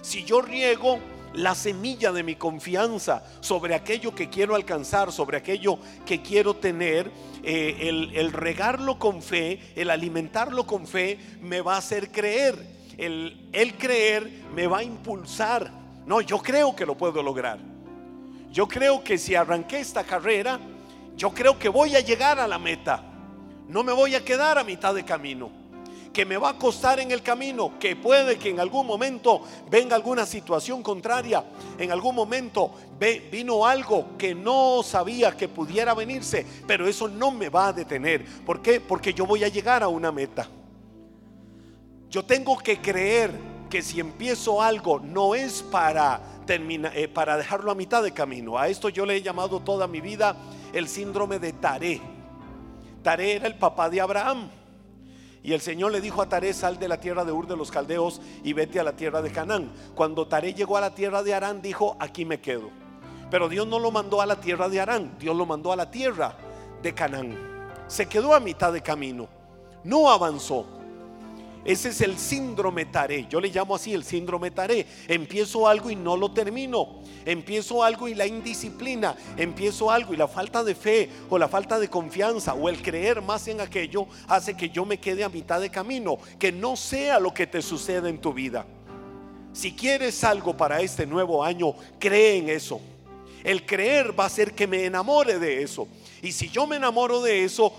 Si 0.00 0.24
yo 0.24 0.42
riego, 0.42 0.98
la 1.34 1.54
semilla 1.54 2.12
de 2.12 2.22
mi 2.22 2.36
confianza 2.36 3.24
sobre 3.40 3.74
aquello 3.74 4.14
que 4.14 4.28
quiero 4.28 4.54
alcanzar, 4.54 5.12
sobre 5.12 5.36
aquello 5.36 5.78
que 6.06 6.22
quiero 6.22 6.54
tener, 6.54 7.10
eh, 7.42 8.10
el, 8.14 8.32
regarlo 8.32 8.98
con 8.98 9.22
fe, 9.22 9.60
el 9.74 9.90
alimentarlo 9.90 10.66
con 10.66 10.86
fe, 10.86 11.18
me 11.40 11.60
va 11.60 11.74
a 11.74 11.78
hacer 11.78 12.10
creer. 12.10 12.74
El, 12.96 13.48
el 13.52 13.74
creer 13.74 14.30
me 14.54 14.66
va 14.66 14.78
a 14.78 14.84
impulsar. 14.84 15.70
No, 16.06 16.20
yo 16.20 16.38
creo 16.38 16.76
que 16.76 16.86
lo 16.86 16.96
puedo 16.96 17.22
lograr. 17.22 17.58
Yo 18.52 18.68
creo 18.68 19.02
que 19.02 19.18
si 19.18 19.34
arranqué 19.34 19.80
esta 19.80 20.04
carrera, 20.04 20.60
yo 21.16 21.30
creo 21.30 21.58
que 21.58 21.68
voy 21.68 21.96
a 21.96 22.00
llegar 22.00 22.38
a 22.38 22.46
la 22.46 22.58
meta. 22.58 23.02
No 23.68 23.82
me 23.82 23.92
voy 23.92 24.14
a 24.14 24.24
quedar 24.24 24.58
a 24.58 24.64
mitad 24.64 24.94
de 24.94 25.04
camino. 25.04 25.63
Que 26.14 26.24
me 26.24 26.38
va 26.38 26.50
a 26.50 26.58
costar 26.58 27.00
en 27.00 27.10
el 27.10 27.22
camino, 27.22 27.78
que 27.78 27.96
puede 27.96 28.38
que 28.38 28.48
en 28.48 28.60
algún 28.60 28.86
momento 28.86 29.42
venga 29.70 29.96
alguna 29.96 30.24
situación 30.24 30.82
contraria, 30.82 31.44
en 31.76 31.90
algún 31.90 32.14
momento 32.14 32.70
vino 33.30 33.66
algo 33.66 34.16
que 34.16 34.34
no 34.34 34.82
sabía 34.82 35.36
que 35.36 35.48
pudiera 35.48 35.92
venirse, 35.92 36.46
pero 36.66 36.88
eso 36.88 37.08
no 37.08 37.30
me 37.30 37.50
va 37.50 37.68
a 37.68 37.72
detener. 37.72 38.24
¿Por 38.46 38.62
qué? 38.62 38.80
Porque 38.80 39.12
yo 39.12 39.26
voy 39.26 39.44
a 39.44 39.48
llegar 39.48 39.82
a 39.82 39.88
una 39.88 40.10
meta. 40.10 40.48
Yo 42.08 42.24
tengo 42.24 42.56
que 42.56 42.80
creer 42.80 43.32
que 43.68 43.82
si 43.82 43.98
empiezo 43.98 44.62
algo 44.62 45.00
no 45.00 45.34
es 45.34 45.62
para 45.62 46.34
eh, 46.46 47.08
para 47.08 47.38
dejarlo 47.38 47.70
a 47.70 47.74
mitad 47.74 48.02
de 48.02 48.12
camino. 48.12 48.58
A 48.58 48.68
esto 48.68 48.88
yo 48.88 49.06
le 49.06 49.16
he 49.16 49.22
llamado 49.22 49.60
toda 49.60 49.86
mi 49.86 50.00
vida 50.00 50.36
el 50.72 50.88
síndrome 50.88 51.38
de 51.38 51.54
Taré. 51.54 52.00
Taré 53.02 53.36
era 53.36 53.46
el 53.46 53.56
papá 53.56 53.88
de 53.88 54.00
Abraham. 54.00 54.50
Y 55.44 55.52
el 55.52 55.60
Señor 55.60 55.92
le 55.92 56.00
dijo 56.00 56.22
a 56.22 56.28
Taré, 56.28 56.54
sal 56.54 56.78
de 56.78 56.88
la 56.88 56.98
tierra 56.98 57.22
de 57.22 57.30
Ur 57.30 57.46
de 57.46 57.54
los 57.54 57.70
Caldeos 57.70 58.22
y 58.42 58.54
vete 58.54 58.80
a 58.80 58.82
la 58.82 58.96
tierra 58.96 59.20
de 59.20 59.30
Canaán. 59.30 59.70
Cuando 59.94 60.26
Taré 60.26 60.54
llegó 60.54 60.78
a 60.78 60.80
la 60.80 60.94
tierra 60.94 61.22
de 61.22 61.34
Arán, 61.34 61.60
dijo, 61.60 61.98
aquí 62.00 62.24
me 62.24 62.40
quedo. 62.40 62.70
Pero 63.30 63.50
Dios 63.50 63.66
no 63.66 63.78
lo 63.78 63.90
mandó 63.90 64.22
a 64.22 64.26
la 64.26 64.40
tierra 64.40 64.70
de 64.70 64.80
Arán, 64.80 65.18
Dios 65.18 65.36
lo 65.36 65.44
mandó 65.44 65.70
a 65.70 65.76
la 65.76 65.90
tierra 65.90 66.34
de 66.82 66.94
Canaán. 66.94 67.36
Se 67.88 68.06
quedó 68.06 68.34
a 68.34 68.40
mitad 68.40 68.72
de 68.72 68.80
camino, 68.80 69.28
no 69.84 70.10
avanzó. 70.10 70.66
Ese 71.64 71.88
es 71.88 72.00
el 72.02 72.18
síndrome 72.18 72.84
Taré. 72.84 73.26
Yo 73.28 73.40
le 73.40 73.48
llamo 73.48 73.74
así 73.74 73.94
el 73.94 74.04
síndrome 74.04 74.50
Taré. 74.50 74.86
Empiezo 75.08 75.66
algo 75.66 75.90
y 75.90 75.96
no 75.96 76.14
lo 76.16 76.30
termino. 76.30 77.00
Empiezo 77.24 77.82
algo 77.82 78.06
y 78.06 78.14
la 78.14 78.26
indisciplina. 78.26 79.16
Empiezo 79.38 79.90
algo 79.90 80.12
y 80.12 80.18
la 80.18 80.28
falta 80.28 80.62
de 80.62 80.74
fe 80.74 81.08
o 81.30 81.38
la 81.38 81.48
falta 81.48 81.78
de 81.78 81.88
confianza 81.88 82.52
o 82.52 82.68
el 82.68 82.82
creer 82.82 83.22
más 83.22 83.48
en 83.48 83.62
aquello 83.62 84.06
hace 84.28 84.54
que 84.54 84.68
yo 84.68 84.84
me 84.84 84.98
quede 84.98 85.24
a 85.24 85.30
mitad 85.30 85.58
de 85.58 85.70
camino. 85.70 86.18
Que 86.38 86.52
no 86.52 86.76
sea 86.76 87.18
lo 87.18 87.32
que 87.32 87.46
te 87.46 87.62
suceda 87.62 88.10
en 88.10 88.20
tu 88.20 88.34
vida. 88.34 88.66
Si 89.54 89.72
quieres 89.72 90.22
algo 90.22 90.54
para 90.54 90.82
este 90.82 91.06
nuevo 91.06 91.42
año, 91.42 91.74
cree 91.98 92.36
en 92.36 92.50
eso. 92.50 92.78
El 93.42 93.64
creer 93.64 94.18
va 94.18 94.24
a 94.24 94.26
hacer 94.26 94.54
que 94.54 94.66
me 94.66 94.84
enamore 94.84 95.38
de 95.38 95.62
eso. 95.62 95.88
Y 96.20 96.32
si 96.32 96.50
yo 96.50 96.66
me 96.66 96.76
enamoro 96.76 97.22
de 97.22 97.44
eso, 97.44 97.72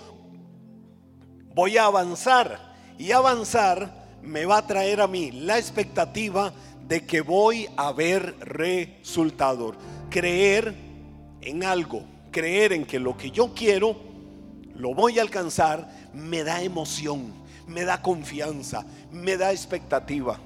voy 1.53 1.77
a 1.77 1.85
avanzar 1.85 2.64
y 2.97 3.11
avanzar 3.11 4.05
me 4.21 4.45
va 4.45 4.57
a 4.57 4.67
traer 4.67 5.01
a 5.01 5.07
mí 5.07 5.31
la 5.31 5.57
expectativa 5.57 6.53
de 6.87 7.05
que 7.05 7.21
voy 7.21 7.67
a 7.77 7.91
ver 7.91 8.35
resultado. 8.39 9.73
Creer 10.09 10.73
en 11.41 11.63
algo, 11.63 12.03
creer 12.31 12.73
en 12.73 12.85
que 12.85 12.99
lo 12.99 13.17
que 13.17 13.31
yo 13.31 13.53
quiero 13.53 13.95
lo 14.75 14.93
voy 14.93 15.19
a 15.19 15.21
alcanzar, 15.21 15.89
me 16.13 16.43
da 16.43 16.61
emoción, 16.61 17.33
me 17.65 17.85
da 17.85 18.01
confianza, 18.01 18.85
me 19.11 19.37
da 19.37 19.51
expectativa. 19.51 20.37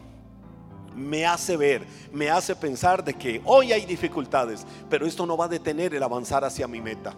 Me 0.96 1.26
hace 1.26 1.56
ver, 1.58 1.86
me 2.12 2.30
hace 2.30 2.56
pensar 2.56 3.04
de 3.04 3.14
que 3.14 3.42
hoy 3.46 3.72
hay 3.72 3.86
dificultades, 3.86 4.66
pero 4.90 5.06
esto 5.06 5.26
no 5.26 5.38
va 5.38 5.46
a 5.46 5.50
detener 5.50 5.96
el 5.96 6.04
avanzar 6.04 6.44
hacia 6.44 6.68
mi 6.68 6.82
meta. 6.82 7.16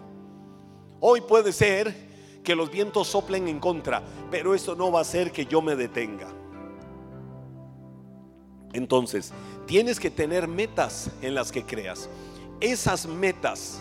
Hoy 1.00 1.20
puede 1.20 1.52
ser 1.52 2.11
que 2.42 2.56
los 2.56 2.70
vientos 2.70 3.08
soplen 3.08 3.48
en 3.48 3.60
contra, 3.60 4.02
pero 4.30 4.54
eso 4.54 4.74
no 4.74 4.90
va 4.90 5.00
a 5.00 5.02
hacer 5.02 5.32
que 5.32 5.46
yo 5.46 5.62
me 5.62 5.76
detenga. 5.76 6.28
Entonces, 8.72 9.32
tienes 9.66 10.00
que 10.00 10.10
tener 10.10 10.48
metas 10.48 11.10
en 11.20 11.34
las 11.34 11.52
que 11.52 11.64
creas. 11.64 12.08
Esas 12.60 13.06
metas 13.06 13.80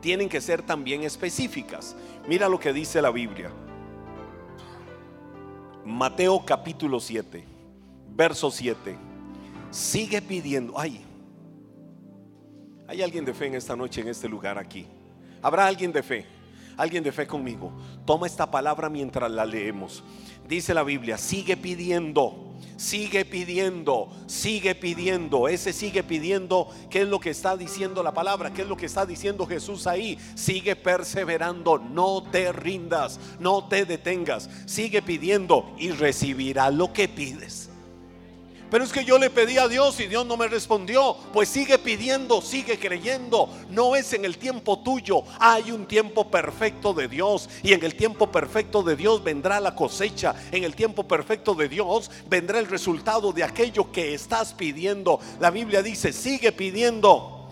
tienen 0.00 0.28
que 0.28 0.40
ser 0.40 0.62
también 0.62 1.04
específicas. 1.04 1.96
Mira 2.28 2.48
lo 2.48 2.58
que 2.58 2.72
dice 2.72 3.00
la 3.00 3.10
Biblia. 3.10 3.50
Mateo 5.84 6.44
capítulo 6.44 6.98
7, 6.98 7.44
verso 8.14 8.50
7. 8.50 8.96
Sigue 9.70 10.20
pidiendo. 10.20 10.78
Ay, 10.78 11.04
hay 12.88 13.02
alguien 13.02 13.24
de 13.24 13.32
fe 13.32 13.46
en 13.46 13.54
esta 13.54 13.76
noche, 13.76 14.00
en 14.00 14.08
este 14.08 14.28
lugar 14.28 14.58
aquí. 14.58 14.86
¿Habrá 15.40 15.66
alguien 15.66 15.92
de 15.92 16.02
fe? 16.02 16.35
Alguien 16.76 17.02
de 17.02 17.12
fe 17.12 17.26
conmigo. 17.26 17.72
Toma 18.04 18.26
esta 18.26 18.50
palabra 18.50 18.90
mientras 18.90 19.30
la 19.30 19.46
leemos. 19.46 20.04
Dice 20.46 20.74
la 20.74 20.82
Biblia, 20.82 21.16
sigue 21.16 21.56
pidiendo, 21.56 22.54
sigue 22.76 23.24
pidiendo, 23.24 24.10
sigue 24.26 24.74
pidiendo. 24.74 25.48
Ese 25.48 25.72
sigue 25.72 26.02
pidiendo, 26.02 26.68
¿qué 26.90 27.02
es 27.02 27.08
lo 27.08 27.18
que 27.18 27.30
está 27.30 27.56
diciendo 27.56 28.02
la 28.02 28.12
palabra? 28.12 28.52
¿Qué 28.52 28.62
es 28.62 28.68
lo 28.68 28.76
que 28.76 28.86
está 28.86 29.06
diciendo 29.06 29.46
Jesús 29.46 29.86
ahí? 29.86 30.18
Sigue 30.34 30.76
perseverando, 30.76 31.78
no 31.78 32.22
te 32.22 32.52
rindas, 32.52 33.18
no 33.40 33.66
te 33.66 33.86
detengas. 33.86 34.50
Sigue 34.66 35.02
pidiendo 35.02 35.74
y 35.78 35.90
recibirá 35.90 36.70
lo 36.70 36.92
que 36.92 37.08
pides. 37.08 37.70
Pero 38.70 38.84
es 38.84 38.92
que 38.92 39.04
yo 39.04 39.18
le 39.18 39.30
pedí 39.30 39.58
a 39.58 39.68
Dios 39.68 40.00
y 40.00 40.06
Dios 40.06 40.26
no 40.26 40.36
me 40.36 40.48
respondió. 40.48 41.16
Pues 41.32 41.48
sigue 41.48 41.78
pidiendo, 41.78 42.42
sigue 42.42 42.78
creyendo. 42.78 43.48
No 43.70 43.94
es 43.94 44.12
en 44.12 44.24
el 44.24 44.38
tiempo 44.38 44.80
tuyo. 44.80 45.22
Hay 45.38 45.70
un 45.70 45.86
tiempo 45.86 46.30
perfecto 46.30 46.92
de 46.92 47.08
Dios. 47.08 47.48
Y 47.62 47.72
en 47.72 47.84
el 47.84 47.94
tiempo 47.94 48.30
perfecto 48.32 48.82
de 48.82 48.96
Dios 48.96 49.22
vendrá 49.22 49.60
la 49.60 49.74
cosecha. 49.74 50.34
En 50.50 50.64
el 50.64 50.74
tiempo 50.74 51.06
perfecto 51.06 51.54
de 51.54 51.68
Dios 51.68 52.10
vendrá 52.28 52.58
el 52.58 52.66
resultado 52.66 53.32
de 53.32 53.44
aquello 53.44 53.92
que 53.92 54.14
estás 54.14 54.52
pidiendo. 54.52 55.20
La 55.38 55.50
Biblia 55.50 55.82
dice, 55.82 56.12
sigue 56.12 56.50
pidiendo 56.52 57.48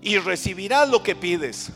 y 0.00 0.18
recibirás 0.18 0.88
lo 0.88 1.02
que 1.02 1.14
pides. 1.14 1.70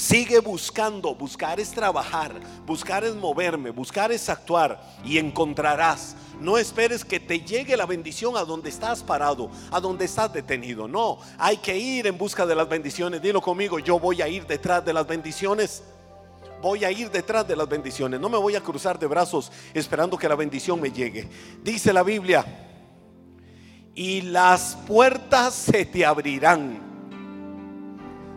Sigue 0.00 0.38
buscando, 0.38 1.14
buscar 1.14 1.60
es 1.60 1.72
trabajar, 1.72 2.40
buscar 2.64 3.04
es 3.04 3.14
moverme, 3.14 3.68
buscar 3.68 4.10
es 4.10 4.30
actuar 4.30 4.82
y 5.04 5.18
encontrarás. 5.18 6.16
No 6.40 6.56
esperes 6.56 7.04
que 7.04 7.20
te 7.20 7.40
llegue 7.40 7.76
la 7.76 7.84
bendición 7.84 8.34
a 8.38 8.44
donde 8.44 8.70
estás 8.70 9.02
parado, 9.02 9.50
a 9.70 9.78
donde 9.78 10.06
estás 10.06 10.32
detenido. 10.32 10.88
No, 10.88 11.18
hay 11.36 11.58
que 11.58 11.76
ir 11.76 12.06
en 12.06 12.16
busca 12.16 12.46
de 12.46 12.54
las 12.54 12.66
bendiciones. 12.66 13.20
Dilo 13.20 13.42
conmigo, 13.42 13.78
yo 13.78 13.98
voy 13.98 14.22
a 14.22 14.28
ir 14.28 14.46
detrás 14.46 14.82
de 14.82 14.94
las 14.94 15.06
bendiciones. 15.06 15.82
Voy 16.62 16.82
a 16.86 16.90
ir 16.90 17.10
detrás 17.10 17.46
de 17.46 17.54
las 17.54 17.68
bendiciones. 17.68 18.18
No 18.18 18.30
me 18.30 18.38
voy 18.38 18.56
a 18.56 18.62
cruzar 18.62 18.98
de 18.98 19.06
brazos 19.06 19.52
esperando 19.74 20.16
que 20.16 20.30
la 20.30 20.34
bendición 20.34 20.80
me 20.80 20.90
llegue. 20.90 21.28
Dice 21.62 21.92
la 21.92 22.02
Biblia, 22.02 22.46
y 23.94 24.22
las 24.22 24.78
puertas 24.86 25.52
se 25.52 25.84
te 25.84 26.06
abrirán 26.06 26.89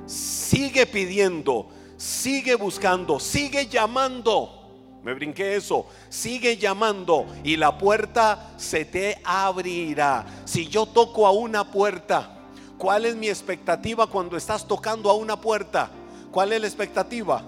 Sigue 0.05 0.85
pidiendo, 0.85 1.69
sigue 1.97 2.55
buscando, 2.55 3.19
sigue 3.19 3.67
llamando. 3.67 4.59
Me 5.03 5.13
brinqué 5.13 5.55
eso. 5.55 5.85
Sigue 6.09 6.57
llamando 6.57 7.25
y 7.43 7.57
la 7.57 7.77
puerta 7.77 8.53
se 8.57 8.85
te 8.85 9.19
abrirá. 9.23 10.25
Si 10.45 10.67
yo 10.67 10.85
toco 10.85 11.27
a 11.27 11.31
una 11.31 11.69
puerta, 11.69 12.37
¿cuál 12.77 13.05
es 13.05 13.15
mi 13.15 13.27
expectativa 13.27 14.07
cuando 14.07 14.37
estás 14.37 14.65
tocando 14.65 15.09
a 15.09 15.15
una 15.15 15.39
puerta? 15.39 15.91
¿Cuál 16.31 16.53
es 16.53 16.61
la 16.61 16.67
expectativa? 16.67 17.43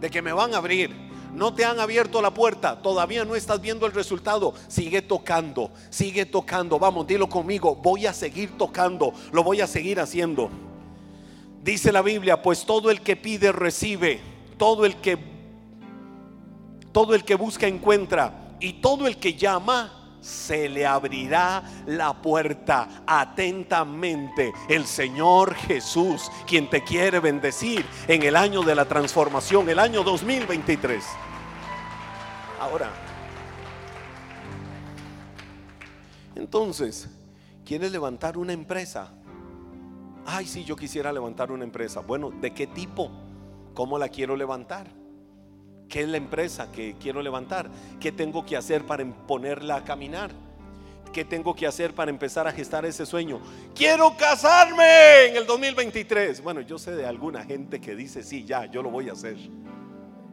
De 0.00 0.10
que 0.10 0.22
me 0.22 0.32
van 0.32 0.54
a 0.54 0.58
abrir. 0.58 1.04
No 1.34 1.52
te 1.52 1.64
han 1.64 1.80
abierto 1.80 2.22
la 2.22 2.32
puerta, 2.32 2.80
todavía 2.80 3.24
no 3.24 3.34
estás 3.34 3.60
viendo 3.60 3.86
el 3.86 3.92
resultado. 3.92 4.54
Sigue 4.68 5.02
tocando, 5.02 5.70
sigue 5.90 6.24
tocando. 6.24 6.78
Vamos, 6.78 7.06
dilo 7.06 7.28
conmigo. 7.28 7.74
Voy 7.74 8.06
a 8.06 8.12
seguir 8.12 8.56
tocando, 8.56 9.12
lo 9.32 9.42
voy 9.42 9.60
a 9.60 9.66
seguir 9.66 10.00
haciendo. 10.00 10.48
Dice 11.64 11.92
la 11.92 12.02
Biblia, 12.02 12.42
pues 12.42 12.66
todo 12.66 12.90
el 12.90 13.00
que 13.00 13.16
pide 13.16 13.50
recibe, 13.50 14.20
todo 14.58 14.84
el 14.84 14.96
que 14.96 15.16
todo 16.92 17.14
el 17.14 17.24
que 17.24 17.36
busca 17.36 17.66
encuentra 17.66 18.54
y 18.60 18.74
todo 18.74 19.06
el 19.06 19.16
que 19.16 19.32
llama 19.32 20.18
se 20.20 20.68
le 20.68 20.84
abrirá 20.84 21.62
la 21.86 22.20
puerta 22.20 23.02
atentamente. 23.06 24.52
El 24.68 24.84
Señor 24.84 25.54
Jesús, 25.54 26.30
quien 26.46 26.68
te 26.68 26.84
quiere 26.84 27.18
bendecir 27.18 27.86
en 28.08 28.22
el 28.24 28.36
año 28.36 28.62
de 28.62 28.74
la 28.74 28.84
transformación, 28.84 29.66
el 29.70 29.78
año 29.78 30.04
2023. 30.04 31.02
Ahora, 32.60 32.90
entonces, 36.34 37.08
¿quieres 37.64 37.90
levantar 37.90 38.36
una 38.36 38.52
empresa? 38.52 39.14
Ay, 40.26 40.46
sí, 40.46 40.64
yo 40.64 40.76
quisiera 40.76 41.12
levantar 41.12 41.52
una 41.52 41.64
empresa. 41.64 42.00
Bueno, 42.00 42.30
¿de 42.30 42.52
qué 42.52 42.66
tipo? 42.66 43.10
¿Cómo 43.74 43.98
la 43.98 44.08
quiero 44.08 44.36
levantar? 44.36 44.88
¿Qué 45.88 46.00
es 46.00 46.08
la 46.08 46.16
empresa 46.16 46.72
que 46.72 46.96
quiero 46.98 47.22
levantar? 47.22 47.70
¿Qué 48.00 48.10
tengo 48.10 48.44
que 48.44 48.56
hacer 48.56 48.84
para 48.84 49.04
ponerla 49.04 49.76
a 49.76 49.84
caminar? 49.84 50.30
¿Qué 51.12 51.24
tengo 51.24 51.54
que 51.54 51.66
hacer 51.66 51.94
para 51.94 52.10
empezar 52.10 52.48
a 52.48 52.52
gestar 52.52 52.84
ese 52.84 53.06
sueño? 53.06 53.40
Quiero 53.74 54.16
casarme 54.16 55.26
en 55.26 55.36
el 55.36 55.46
2023. 55.46 56.42
Bueno, 56.42 56.60
yo 56.62 56.78
sé 56.78 56.96
de 56.96 57.06
alguna 57.06 57.44
gente 57.44 57.80
que 57.80 57.94
dice, 57.94 58.22
sí, 58.22 58.44
ya, 58.44 58.66
yo 58.66 58.82
lo 58.82 58.90
voy 58.90 59.08
a 59.08 59.12
hacer. 59.12 59.36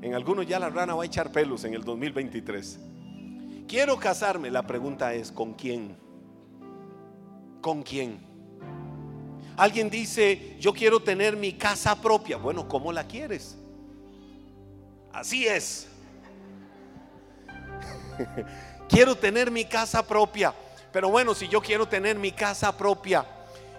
En 0.02 0.16
algunos 0.16 0.48
ya 0.48 0.60
la 0.60 0.70
rana 0.70 0.96
va 0.96 1.04
a 1.04 1.06
echar 1.06 1.32
pelos 1.32 1.64
en 1.66 1.76
el 1.76 1.84
2023. 1.84 2.80
Quiero 3.68 3.98
casarme. 3.98 4.50
La 4.50 4.66
pregunta 4.66 5.14
es, 5.14 5.32
¿con 5.32 5.54
quién? 5.54 5.96
¿Con 7.62 7.84
quién? 7.84 8.31
Alguien 9.62 9.92
dice, 9.92 10.56
yo 10.60 10.74
quiero 10.74 11.00
tener 11.04 11.38
mi 11.38 11.54
casa 11.54 11.96
propia. 11.96 12.38
Bueno, 12.38 12.68
¿cómo 12.68 12.92
la 12.92 13.06
quieres? 13.06 13.56
Así 15.14 15.46
es. 15.46 15.88
quiero 18.90 19.14
tener 19.14 19.52
mi 19.52 19.66
casa 19.66 20.02
propia. 20.02 20.52
Pero 20.92 21.12
bueno, 21.12 21.36
si 21.36 21.48
yo 21.48 21.62
quiero 21.62 21.88
tener 21.88 22.18
mi 22.18 22.32
casa 22.32 22.76
propia, 22.76 23.24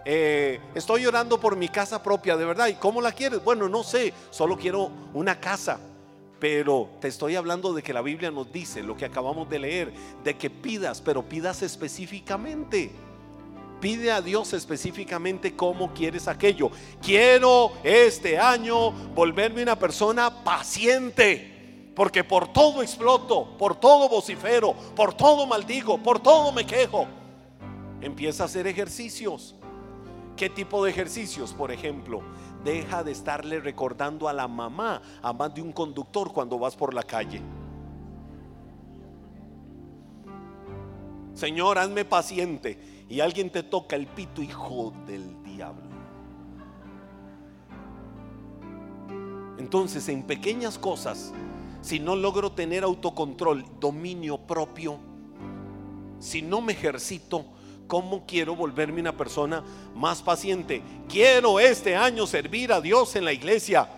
eh, 0.05 0.61
estoy 0.73 1.05
orando 1.05 1.41
por 1.41 1.57
mi 1.57 1.69
casa 1.69 2.01
propia, 2.01 2.37
de 2.37 2.45
verdad. 2.45 2.69
¿Y 2.69 2.75
cómo 2.75 3.03
la 3.03 3.11
quieres? 3.11 3.43
Bueno, 3.43 3.69
no 3.69 3.83
sé, 3.83 4.15
solo 4.31 4.57
quiero 4.57 4.89
una 5.13 5.41
casa. 5.41 5.81
Pero 6.39 6.91
te 7.01 7.09
estoy 7.09 7.35
hablando 7.35 7.73
de 7.73 7.83
que 7.83 7.93
la 7.93 8.03
Biblia 8.03 8.31
nos 8.31 8.53
dice 8.53 8.85
lo 8.85 8.97
que 8.97 9.05
acabamos 9.05 9.51
de 9.51 9.59
leer, 9.59 9.93
de 10.23 10.39
que 10.39 10.49
pidas, 10.49 11.01
pero 11.01 11.29
pidas 11.29 11.61
específicamente. 11.61 12.93
Pide 13.83 14.13
a 14.13 14.23
Dios 14.23 14.53
específicamente 14.53 15.57
cómo 15.57 15.93
quieres 15.93 16.29
aquello. 16.29 16.71
Quiero 17.03 17.73
este 17.83 18.39
año 18.39 18.93
volverme 18.93 19.61
una 19.61 19.77
persona 19.77 20.45
paciente. 20.45 21.91
Porque 21.97 22.23
por 22.23 22.53
todo 22.53 22.81
exploto, 22.81 23.59
por 23.59 23.75
todo 23.75 24.09
vocifero, 24.09 24.73
por 24.95 25.15
todo 25.15 25.49
maldigo, 25.49 25.99
por 25.99 26.21
todo 26.21 26.53
me 26.53 26.65
quejo. 26.65 27.09
Empieza 28.01 28.45
a 28.45 28.47
hacer 28.47 28.69
ejercicios. 28.69 29.57
¿Qué 30.37 30.49
tipo 30.49 30.85
de 30.85 30.93
ejercicios? 30.93 31.53
Por 31.53 31.73
ejemplo, 31.73 32.23
deja 32.63 33.03
de 33.03 33.11
estarle 33.11 33.59
recordando 33.59 34.29
a 34.29 34.33
la 34.33 34.47
mamá, 34.47 35.03
a 35.21 35.33
más 35.33 35.53
de 35.57 35.61
un 35.61 35.73
conductor 35.73 36.33
cuando 36.33 36.57
vas 36.57 36.77
por 36.77 36.95
la 36.95 37.03
calle. 37.03 37.43
Señor, 41.35 41.79
hazme 41.79 42.05
paciente. 42.05 42.92
Y 43.13 43.21
alguien 43.21 43.51
te 43.51 43.63
toca 43.63 43.95
el 43.95 44.07
pito, 44.07 44.43
hijo 44.43 44.91
del 45.07 45.43
diablo. 45.45 45.83
Entonces, 49.59 50.09
en 50.09 50.23
pequeñas 50.23 50.79
cosas 50.79 51.35
si 51.83 52.01
no 52.01 52.17
logro 52.17 52.53
tener 52.53 52.85
autocontrol, 52.85 53.67
dominio 53.79 54.39
propio, 54.39 54.99
si 56.21 56.41
no 56.41 56.63
me 56.63 56.73
ejercito, 56.73 57.45
¿cómo 57.87 58.25
quiero 58.25 58.57
volverme 58.57 59.03
una 59.03 59.15
persona 59.15 59.63
más 59.95 60.23
paciente? 60.23 60.81
Quiero 61.07 61.61
este 61.61 61.95
año 61.95 62.27
servir 62.27 62.73
a 62.73 62.81
Dios 62.81 63.15
en 63.17 63.27
la 63.27 63.35
iglesia. 63.35 63.91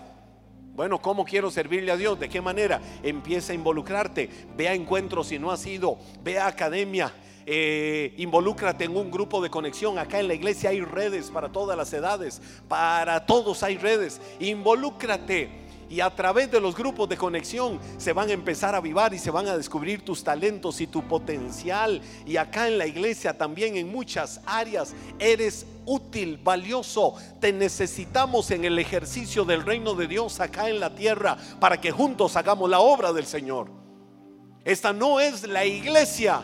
Bueno, 0.75 1.00
¿cómo 1.00 1.25
quiero 1.25 1.52
servirle 1.52 1.92
a 1.92 1.97
Dios? 1.97 2.18
¿De 2.18 2.28
qué 2.28 2.40
manera? 2.40 2.80
Empieza 3.00 3.52
a 3.52 3.54
involucrarte. 3.54 4.28
Ve 4.56 4.66
a 4.66 4.75
encuentros 4.75 5.28
si 5.28 5.38
no 5.38 5.52
has 5.52 5.64
ido. 5.66 5.99
Ve 6.25 6.40
a 6.40 6.49
academia. 6.49 7.12
Eh, 7.46 8.14
involúcrate 8.16 8.84
en 8.84 8.96
un 8.96 9.10
grupo 9.10 9.42
de 9.42 9.50
conexión. 9.50 9.98
Acá 9.98 10.20
en 10.20 10.28
la 10.28 10.34
iglesia 10.34 10.70
hay 10.70 10.80
redes 10.80 11.30
para 11.30 11.50
todas 11.50 11.76
las 11.76 11.92
edades. 11.92 12.40
Para 12.68 13.26
todos 13.26 13.62
hay 13.62 13.76
redes. 13.76 14.20
Involúcrate 14.40 15.64
y 15.88 16.00
a 16.00 16.10
través 16.10 16.50
de 16.50 16.60
los 16.60 16.74
grupos 16.74 17.08
de 17.08 17.16
conexión 17.16 17.78
se 17.98 18.12
van 18.12 18.28
a 18.28 18.32
empezar 18.32 18.74
a 18.74 18.78
avivar 18.78 19.12
y 19.14 19.18
se 19.18 19.30
van 19.30 19.46
a 19.46 19.56
descubrir 19.56 20.04
tus 20.04 20.24
talentos 20.24 20.80
y 20.80 20.86
tu 20.86 21.06
potencial. 21.06 22.00
Y 22.26 22.36
acá 22.36 22.68
en 22.68 22.78
la 22.78 22.86
iglesia 22.86 23.36
también 23.36 23.76
en 23.76 23.90
muchas 23.90 24.40
áreas 24.46 24.94
eres 25.18 25.66
útil, 25.84 26.38
valioso. 26.42 27.14
Te 27.40 27.52
necesitamos 27.52 28.50
en 28.50 28.64
el 28.64 28.78
ejercicio 28.78 29.44
del 29.44 29.62
reino 29.62 29.94
de 29.94 30.06
Dios 30.06 30.40
acá 30.40 30.68
en 30.68 30.80
la 30.80 30.94
tierra 30.94 31.36
para 31.60 31.80
que 31.80 31.90
juntos 31.90 32.36
hagamos 32.36 32.70
la 32.70 32.80
obra 32.80 33.12
del 33.12 33.26
Señor. 33.26 33.70
Esta 34.64 34.94
no 34.94 35.20
es 35.20 35.46
la 35.46 35.66
iglesia 35.66 36.40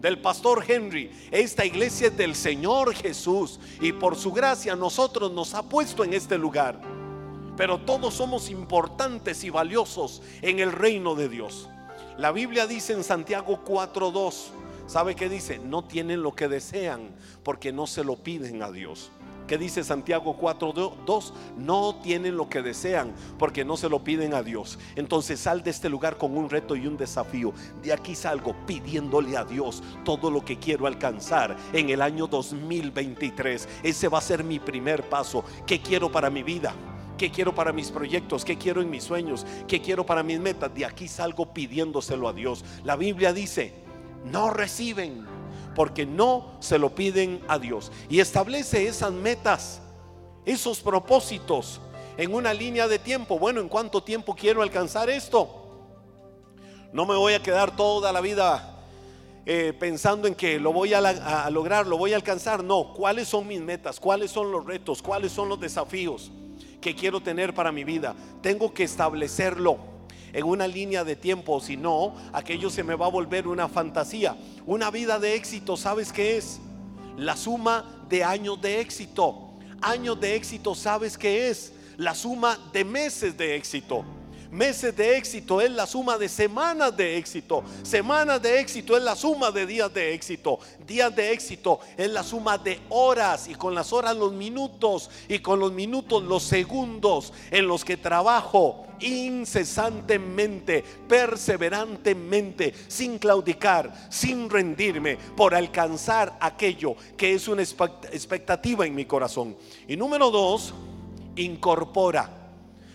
del 0.00 0.20
pastor 0.20 0.64
Henry. 0.66 1.10
Esta 1.30 1.64
iglesia 1.64 2.08
es 2.08 2.16
del 2.16 2.34
Señor 2.34 2.94
Jesús 2.94 3.58
y 3.80 3.92
por 3.92 4.16
su 4.16 4.32
gracia 4.32 4.76
nosotros 4.76 5.32
nos 5.32 5.54
ha 5.54 5.62
puesto 5.62 6.04
en 6.04 6.14
este 6.14 6.38
lugar 6.38 6.80
pero 7.58 7.80
todos 7.80 8.14
somos 8.14 8.50
importantes 8.50 9.42
y 9.42 9.50
valiosos 9.50 10.22
en 10.42 10.60
el 10.60 10.70
reino 10.70 11.16
de 11.16 11.28
Dios. 11.28 11.68
La 12.16 12.30
Biblia 12.30 12.68
dice 12.68 12.92
en 12.92 13.02
Santiago 13.02 13.64
4:2, 13.64 14.50
¿sabe 14.86 15.16
qué 15.16 15.28
dice? 15.28 15.58
No 15.58 15.82
tienen 15.82 16.22
lo 16.22 16.36
que 16.36 16.46
desean 16.46 17.10
porque 17.42 17.72
no 17.72 17.88
se 17.88 18.04
lo 18.04 18.14
piden 18.14 18.62
a 18.62 18.70
Dios. 18.70 19.10
¿Qué 19.48 19.56
dice 19.56 19.82
Santiago 19.82 20.36
4:2? 20.38 21.32
No 21.56 21.96
tienen 22.02 22.36
lo 22.36 22.50
que 22.50 22.60
desean 22.60 23.14
porque 23.38 23.64
no 23.64 23.78
se 23.78 23.88
lo 23.88 24.04
piden 24.04 24.34
a 24.34 24.42
Dios. 24.42 24.78
Entonces 24.94 25.40
sal 25.40 25.62
de 25.62 25.70
este 25.70 25.88
lugar 25.88 26.18
con 26.18 26.36
un 26.36 26.50
reto 26.50 26.76
y 26.76 26.86
un 26.86 26.98
desafío. 26.98 27.54
De 27.82 27.94
aquí 27.94 28.14
salgo 28.14 28.54
pidiéndole 28.66 29.38
a 29.38 29.44
Dios 29.44 29.82
todo 30.04 30.30
lo 30.30 30.44
que 30.44 30.58
quiero 30.58 30.86
alcanzar 30.86 31.56
en 31.72 31.88
el 31.88 32.02
año 32.02 32.26
2023. 32.26 33.66
Ese 33.82 34.08
va 34.08 34.18
a 34.18 34.20
ser 34.20 34.44
mi 34.44 34.58
primer 34.58 35.08
paso. 35.08 35.42
¿Qué 35.66 35.80
quiero 35.80 36.12
para 36.12 36.30
mi 36.30 36.42
vida? 36.42 36.74
qué 37.16 37.32
quiero 37.32 37.52
para 37.52 37.72
mis 37.72 37.90
proyectos, 37.90 38.44
qué 38.44 38.56
quiero 38.56 38.80
en 38.80 38.90
mis 38.90 39.02
sueños, 39.02 39.44
qué 39.66 39.82
quiero 39.82 40.06
para 40.06 40.22
mis 40.22 40.38
metas. 40.38 40.72
De 40.72 40.86
aquí 40.86 41.08
salgo 41.08 41.52
pidiéndoselo 41.52 42.28
a 42.28 42.32
Dios. 42.32 42.64
La 42.84 42.94
Biblia 42.94 43.32
dice, 43.32 43.74
no 44.24 44.50
reciben 44.50 45.26
porque 45.78 46.04
no 46.04 46.56
se 46.58 46.76
lo 46.76 46.92
piden 46.92 47.40
a 47.46 47.56
Dios. 47.56 47.92
Y 48.08 48.18
establece 48.18 48.88
esas 48.88 49.12
metas, 49.12 49.80
esos 50.44 50.80
propósitos 50.80 51.80
en 52.16 52.34
una 52.34 52.52
línea 52.52 52.88
de 52.88 52.98
tiempo. 52.98 53.38
Bueno, 53.38 53.60
¿en 53.60 53.68
cuánto 53.68 54.02
tiempo 54.02 54.34
quiero 54.34 54.60
alcanzar 54.60 55.08
esto? 55.08 55.48
No 56.92 57.06
me 57.06 57.14
voy 57.14 57.34
a 57.34 57.42
quedar 57.44 57.76
toda 57.76 58.10
la 58.10 58.20
vida 58.20 58.80
eh, 59.46 59.72
pensando 59.78 60.26
en 60.26 60.34
que 60.34 60.58
lo 60.58 60.72
voy 60.72 60.94
a, 60.94 60.98
a, 60.98 61.48
lograr, 61.50 61.86
lo 61.86 61.96
voy 61.96 62.12
a 62.12 62.16
alcanzar. 62.16 62.64
No, 62.64 62.92
¿cuáles 62.92 63.28
son 63.28 63.46
mis 63.46 63.60
metas? 63.60 64.00
¿Cuáles 64.00 64.32
son 64.32 64.50
los 64.50 64.66
retos? 64.66 65.00
¿Cuáles 65.00 65.30
son 65.30 65.48
los 65.48 65.60
desafíos? 65.60 66.32
que 66.80 66.94
quiero 66.94 67.20
tener 67.20 67.54
para 67.54 67.72
mi 67.72 67.84
vida. 67.84 68.14
Tengo 68.40 68.72
que 68.72 68.84
establecerlo 68.84 69.97
en 70.32 70.44
una 70.44 70.66
línea 70.66 71.04
de 71.04 71.16
tiempo, 71.16 71.60
si 71.60 71.76
no, 71.76 72.14
aquello 72.32 72.70
se 72.70 72.82
me 72.82 72.94
va 72.94 73.06
a 73.06 73.10
volver 73.10 73.48
una 73.48 73.68
fantasía. 73.68 74.36
Una 74.66 74.90
vida 74.90 75.18
de 75.18 75.34
éxito, 75.34 75.76
¿sabes 75.76 76.12
qué 76.12 76.36
es? 76.36 76.60
La 77.16 77.36
suma 77.36 77.84
de 78.08 78.24
años 78.24 78.60
de 78.60 78.80
éxito. 78.80 79.50
Años 79.80 80.20
de 80.20 80.34
éxito, 80.34 80.74
¿sabes 80.74 81.16
qué 81.16 81.48
es? 81.48 81.72
La 81.96 82.14
suma 82.14 82.58
de 82.72 82.84
meses 82.84 83.36
de 83.36 83.56
éxito. 83.56 84.04
Meses 84.50 84.96
de 84.96 85.16
éxito 85.18 85.60
es 85.60 85.70
la 85.70 85.86
suma 85.86 86.16
de 86.16 86.26
semanas 86.26 86.96
de 86.96 87.18
éxito. 87.18 87.62
Semanas 87.82 88.40
de 88.40 88.60
éxito 88.60 88.96
es 88.96 89.02
la 89.02 89.14
suma 89.14 89.50
de 89.50 89.66
días 89.66 89.92
de 89.92 90.14
éxito. 90.14 90.58
Días 90.86 91.14
de 91.14 91.32
éxito 91.32 91.80
es 91.98 92.10
la 92.10 92.22
suma 92.22 92.56
de 92.56 92.80
horas 92.88 93.46
y 93.48 93.54
con 93.54 93.74
las 93.74 93.92
horas 93.92 94.16
los 94.16 94.32
minutos 94.32 95.10
y 95.28 95.40
con 95.40 95.60
los 95.60 95.72
minutos 95.72 96.22
los 96.22 96.44
segundos 96.44 97.34
en 97.50 97.68
los 97.68 97.84
que 97.84 97.98
trabajo 97.98 98.86
incesantemente, 99.00 100.82
perseverantemente, 101.06 102.72
sin 102.88 103.18
claudicar, 103.18 104.08
sin 104.08 104.48
rendirme, 104.48 105.18
por 105.36 105.54
alcanzar 105.54 106.36
aquello 106.40 106.96
que 107.16 107.34
es 107.34 107.48
una 107.48 107.62
expectativa 107.62 108.86
en 108.86 108.94
mi 108.94 109.04
corazón. 109.04 109.56
Y 109.86 109.96
número 109.96 110.30
dos, 110.30 110.72
incorpora 111.36 112.37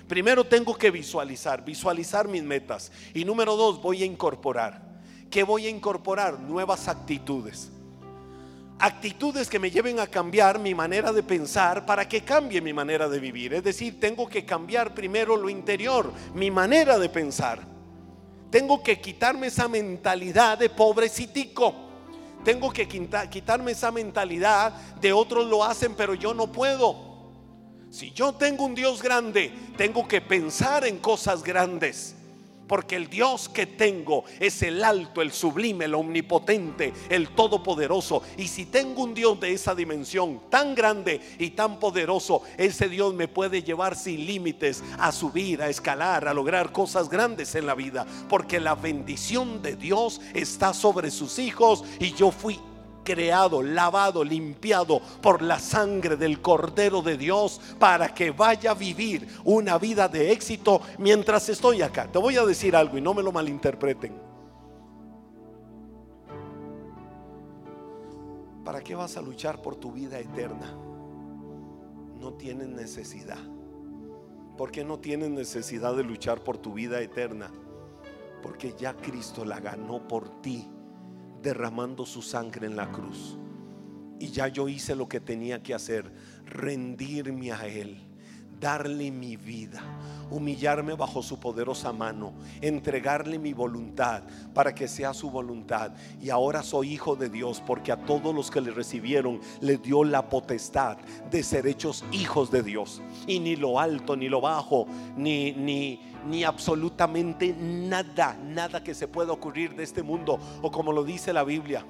Primero 0.08 0.44
tengo 0.44 0.76
que 0.76 0.92
visualizar, 0.92 1.64
visualizar 1.64 2.28
mis 2.28 2.44
metas. 2.44 2.92
Y 3.14 3.26
número 3.26 3.56
dos, 3.56 3.82
voy 3.82 4.04
a 4.04 4.06
incorporar. 4.06 4.82
¿Qué 5.30 5.44
voy 5.44 5.66
a 5.66 5.70
incorporar? 5.70 6.40
Nuevas 6.40 6.88
actitudes. 6.88 7.72
Actitudes 8.80 9.50
que 9.50 9.60
me 9.60 9.72
lleven 9.72 10.00
a 10.00 10.08
cambiar 10.08 10.60
mi 10.60 10.76
manera 10.76 11.14
de 11.14 11.24
pensar 11.24 11.86
para 11.86 12.08
que 12.08 12.22
cambie 12.22 12.60
mi 12.60 12.74
manera 12.74 13.08
de 13.08 13.20
vivir. 13.20 13.54
Es 13.54 13.64
decir, 13.64 14.00
tengo 14.00 14.28
que 14.28 14.46
cambiar 14.46 14.94
primero 14.94 15.38
lo 15.38 15.50
interior, 15.50 16.12
mi 16.34 16.52
manera 16.52 17.00
de 17.00 17.10
pensar. 17.10 17.62
Tengo 18.50 18.84
que 18.84 19.00
quitarme 19.00 19.48
esa 19.48 19.68
mentalidad 19.68 20.58
de 20.58 20.70
pobrecitico. 20.70 21.74
Tengo 22.44 22.72
que 22.72 22.88
quitarme 22.88 23.72
esa 23.72 23.90
mentalidad 23.90 24.74
de 25.00 25.14
otros 25.14 25.48
lo 25.48 25.64
hacen 25.64 25.96
pero 25.96 26.14
yo 26.14 26.34
no 26.34 26.52
puedo. 26.52 27.13
Si 27.94 28.12
yo 28.12 28.34
tengo 28.34 28.66
un 28.66 28.74
Dios 28.74 29.04
grande, 29.04 29.52
tengo 29.78 30.08
que 30.08 30.20
pensar 30.20 30.84
en 30.84 30.98
cosas 30.98 31.44
grandes. 31.44 32.16
Porque 32.68 32.96
el 32.96 33.08
Dios 33.08 33.48
que 33.50 33.68
tengo 33.68 34.24
es 34.40 34.64
el 34.64 34.84
alto, 34.84 35.22
el 35.22 35.32
sublime, 35.32 35.86
el 35.86 35.94
omnipotente, 35.94 36.92
el 37.08 37.30
todopoderoso. 37.36 38.24
Y 38.36 38.48
si 38.48 38.66
tengo 38.66 39.04
un 39.04 39.14
Dios 39.14 39.40
de 39.40 39.54
esa 39.54 39.76
dimensión 39.76 40.42
tan 40.50 40.74
grande 40.74 41.22
y 41.38 41.52
tan 41.52 41.80
poderoso, 41.80 42.42
ese 42.58 42.90
Dios 42.90 43.14
me 43.14 43.28
puede 43.28 43.62
llevar 43.62 43.96
sin 43.96 44.26
límites 44.26 44.84
a 44.98 45.12
subir, 45.12 45.62
a 45.62 45.70
escalar, 45.70 46.28
a 46.28 46.34
lograr 46.34 46.72
cosas 46.72 47.10
grandes 47.10 47.54
en 47.54 47.68
la 47.68 47.76
vida. 47.76 48.08
Porque 48.28 48.60
la 48.60 48.74
bendición 48.74 49.62
de 49.62 49.76
Dios 49.76 50.20
está 50.34 50.74
sobre 50.74 51.12
sus 51.12 51.38
hijos 51.38 51.84
y 52.00 52.14
yo 52.14 52.32
fui 52.32 52.60
creado, 53.04 53.62
lavado, 53.62 54.24
limpiado 54.24 55.02
por 55.22 55.42
la 55.42 55.60
sangre 55.60 56.18
del 56.18 56.42
Cordero 56.42 57.02
de 57.02 57.18
Dios 57.18 57.60
para 57.80 58.14
que 58.14 58.32
vaya 58.32 58.72
a 58.72 58.76
vivir 58.76 59.28
una 59.44 59.78
vida 59.78 60.08
de 60.08 60.32
éxito 60.32 60.82
mientras 60.98 61.50
estoy 61.50 61.82
acá. 61.82 62.12
Te 62.12 62.20
voy 62.20 62.38
a 62.38 62.46
decir 62.46 62.76
algo 62.76 62.98
y 62.98 63.02
no 63.02 63.14
me 63.14 63.24
lo 63.24 63.32
malinterpreten. 63.32 64.14
¿Para 68.64 68.82
qué 68.82 68.96
vas 68.96 69.18
a 69.18 69.22
luchar 69.22 69.62
por 69.62 69.76
tu 69.76 69.92
vida 69.92 70.20
eterna? 70.20 70.74
no 72.24 72.34
tienes 72.36 72.70
necesidad. 72.70 73.38
¿Por 74.58 74.72
qué 74.72 74.86
no 74.86 75.00
tienes 75.00 75.30
necesidad 75.30 75.94
de 75.94 76.04
luchar 76.04 76.42
por 76.42 76.58
tu 76.58 76.74
vida 76.74 77.02
eterna? 77.02 77.52
Porque 78.42 78.74
ya 78.78 78.96
Cristo 78.96 79.44
la 79.44 79.60
ganó 79.60 80.08
por 80.08 80.42
ti, 80.42 80.66
derramando 81.44 82.06
su 82.06 82.24
sangre 82.24 82.66
en 82.66 82.76
la 82.76 82.92
cruz. 82.92 83.38
Y 84.20 84.30
ya 84.30 84.48
yo 84.48 84.68
hice 84.68 84.96
lo 84.96 85.08
que 85.08 85.20
tenía 85.20 85.62
que 85.62 85.74
hacer, 85.74 86.12
rendirme 86.46 87.52
a 87.52 87.68
Él 87.68 88.13
darle 88.60 89.12
mi 89.12 89.36
vida, 89.36 89.82
humillarme 90.30 90.94
bajo 90.94 91.22
su 91.22 91.40
poderosa 91.40 91.92
mano, 91.94 92.34
entregarle 92.62 93.40
mi 93.40 93.54
voluntad 93.54 94.24
para 94.54 94.74
que 94.74 94.88
sea 94.88 95.14
su 95.14 95.30
voluntad. 95.30 95.92
Y 96.22 96.30
ahora 96.30 96.64
soy 96.64 96.94
hijo 96.94 97.16
de 97.16 97.30
Dios 97.30 97.62
porque 97.66 97.92
a 97.92 98.06
todos 98.06 98.34
los 98.34 98.50
que 98.50 98.62
le 98.62 98.72
recibieron 98.72 99.40
le 99.62 99.78
dio 99.78 100.04
la 100.04 100.30
potestad 100.30 100.98
de 101.30 101.44
ser 101.44 101.68
hechos 101.68 102.04
hijos 102.12 102.52
de 102.52 102.64
Dios. 102.64 103.02
Y 103.28 103.40
ni 103.40 103.56
lo 103.56 103.80
alto, 103.80 104.16
ni 104.16 104.30
lo 104.30 104.42
bajo, 104.42 104.88
ni, 105.18 105.52
ni, 105.54 106.00
ni 106.28 106.44
absolutamente 106.44 107.56
nada, 107.60 108.38
nada 108.44 108.84
que 108.84 108.94
se 108.94 109.08
pueda 109.08 109.32
ocurrir 109.32 109.76
de 109.76 109.84
este 109.84 110.04
mundo, 110.04 110.40
o 110.62 110.72
como 110.72 110.92
lo 110.92 111.04
dice 111.04 111.34
la 111.34 111.44
Biblia 111.44 111.86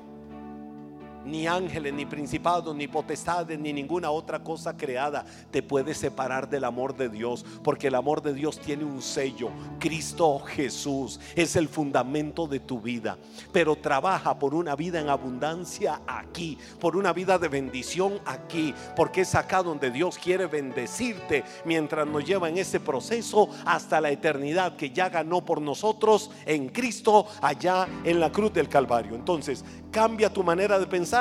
ni 1.26 1.48
ángeles, 1.48 1.94
ni 1.94 2.06
principados, 2.06 2.76
ni 2.76 2.88
potestades, 2.88 3.58
ni 3.60 3.74
ninguna 3.74 4.12
otra 4.12 4.44
cosa 4.44 4.76
creada 4.76 5.26
te 5.52 5.64
puede 5.64 5.94
separar 5.94 6.50
del 6.50 6.64
amor 6.64 6.96
de 6.96 7.10
Dios, 7.10 7.46
porque 7.64 7.88
el 7.88 7.96
amor 7.96 8.22
de 8.22 8.34
Dios 8.34 8.60
tiene 8.60 8.84
un 8.84 9.02
sello. 9.02 9.50
Cristo 9.80 10.40
Jesús 10.40 11.20
es 11.36 11.56
el 11.56 11.68
fundamento 11.68 12.48
de 12.48 12.60
tu 12.60 12.82
vida, 12.82 13.18
pero 13.52 13.76
trabaja 13.76 14.38
por 14.38 14.54
una 14.54 14.76
vida 14.76 15.00
en 15.00 15.10
abundancia 15.10 16.02
aquí, 16.08 16.58
por 16.80 16.98
una 16.98 17.14
vida 17.14 17.38
de 17.38 17.48
bendición 17.48 18.20
aquí, 18.26 18.74
porque 18.96 19.22
es 19.22 19.36
acá 19.36 19.64
donde 19.64 19.92
Dios 19.92 20.18
quiere 20.18 20.48
bendecirte 20.48 21.44
mientras 21.66 22.08
nos 22.08 22.26
lleva 22.26 22.50
en 22.50 22.58
ese 22.58 22.80
proceso 22.80 23.50
hasta 23.66 24.02
la 24.02 24.12
eternidad 24.12 24.76
que 24.76 24.92
ya 24.92 25.10
ganó 25.10 25.46
por 25.46 25.62
nosotros 25.62 26.32
en 26.46 26.70
Cristo 26.70 27.28
allá 27.42 27.88
en 28.04 28.20
la 28.20 28.32
cruz 28.32 28.54
del 28.54 28.70
Calvario. 28.70 29.16
Entonces, 29.16 29.64
cambia 29.92 30.32
tu 30.32 30.44
manera 30.44 30.80
de 30.80 30.88
pensar 30.88 31.13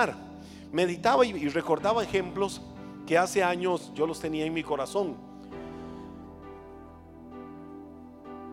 Meditaba 0.73 1.27
y, 1.27 1.49
recordaba 1.49 2.03
ejemplos 2.03 2.63
que 3.07 3.19
hace 3.19 3.43
años 3.43 3.93
yo 3.95 4.07
los 4.07 4.21
tenía 4.21 4.47
en 4.47 4.55
mi 4.55 4.63
corazón. 4.63 5.17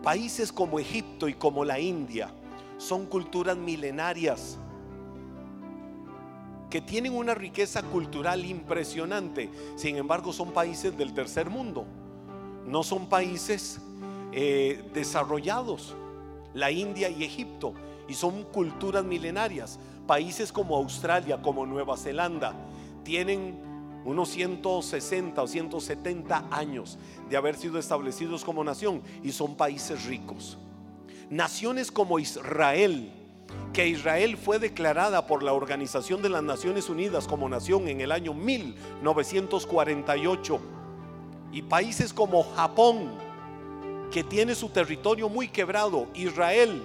Países 0.02 0.52
como 0.52 0.78
Egipto 0.78 1.28
y 1.28 1.34
como 1.34 1.64
la 1.64 1.78
India 1.80 2.30
son 2.76 3.06
culturas 3.06 3.56
milenarias 3.56 4.58
que 6.68 6.82
tienen 6.82 7.16
una 7.16 7.34
riqueza 7.34 7.82
cultural 7.84 8.44
impresionante. 8.44 9.50
Sin 9.76 9.96
embargo, 9.96 10.34
son 10.34 10.52
países 10.52 10.96
del 10.96 11.14
tercer 11.14 11.48
mundo. 11.48 11.86
No 12.66 12.82
son 12.82 13.08
países 13.08 13.80
eh, 14.32 14.84
desarrollados. 14.92 15.94
La 16.52 16.70
India 16.70 17.08
y 17.08 17.24
Egipto. 17.24 17.72
Y 18.10 18.14
son 18.14 18.42
culturas 18.42 19.04
milenarias. 19.04 19.78
Países 20.08 20.50
como 20.50 20.76
Australia, 20.76 21.40
como 21.40 21.64
Nueva 21.64 21.96
Zelanda, 21.96 22.52
tienen 23.04 23.62
unos 24.04 24.30
160 24.30 25.40
o 25.40 25.46
170 25.46 26.48
años 26.50 26.98
de 27.28 27.36
haber 27.36 27.54
sido 27.54 27.78
establecidos 27.78 28.44
como 28.44 28.64
nación 28.64 29.00
y 29.22 29.30
son 29.30 29.54
países 29.54 30.06
ricos. 30.06 30.58
Naciones 31.28 31.92
como 31.92 32.18
Israel, 32.18 33.12
que 33.72 33.86
Israel 33.86 34.36
fue 34.36 34.58
declarada 34.58 35.28
por 35.28 35.44
la 35.44 35.52
Organización 35.52 36.20
de 36.20 36.30
las 36.30 36.42
Naciones 36.42 36.88
Unidas 36.88 37.28
como 37.28 37.48
nación 37.48 37.86
en 37.86 38.00
el 38.00 38.10
año 38.10 38.34
1948, 38.34 40.60
y 41.52 41.62
países 41.62 42.12
como 42.12 42.42
Japón, 42.42 43.12
que 44.10 44.24
tiene 44.24 44.56
su 44.56 44.70
territorio 44.70 45.28
muy 45.28 45.46
quebrado, 45.46 46.08
Israel, 46.14 46.82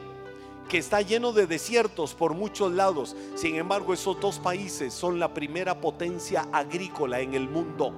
que 0.70 0.78
está 0.78 1.02
lleno 1.02 1.32
de 1.32 1.48
desiertos 1.48 2.14
por 2.14 2.34
muchos 2.34 2.72
lados. 2.72 3.16
Sin 3.36 3.56
embargo, 3.56 3.94
esos 3.94 4.20
dos 4.20 4.40
países 4.40 4.94
son 4.94 5.20
la 5.20 5.34
primera 5.34 5.80
potencia 5.80 6.48
agrícola 6.52 7.20
en 7.20 7.34
el 7.34 7.48
mundo. 7.50 7.94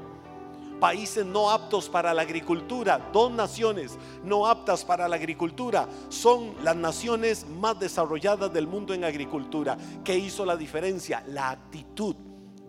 Países 0.80 1.26
no 1.26 1.50
aptos 1.50 1.90
para 1.90 2.14
la 2.14 2.22
agricultura, 2.22 3.10
dos 3.12 3.32
naciones 3.32 3.98
no 4.24 4.46
aptas 4.46 4.86
para 4.86 5.08
la 5.08 5.16
agricultura, 5.16 5.90
son 6.10 6.54
las 6.64 6.76
naciones 6.76 7.48
más 7.48 7.80
desarrolladas 7.80 8.54
del 8.54 8.68
mundo 8.68 8.94
en 8.94 9.04
agricultura. 9.04 9.76
¿Qué 10.04 10.16
hizo 10.16 10.46
la 10.46 10.56
diferencia? 10.56 11.24
La 11.28 11.50
actitud 11.50 12.16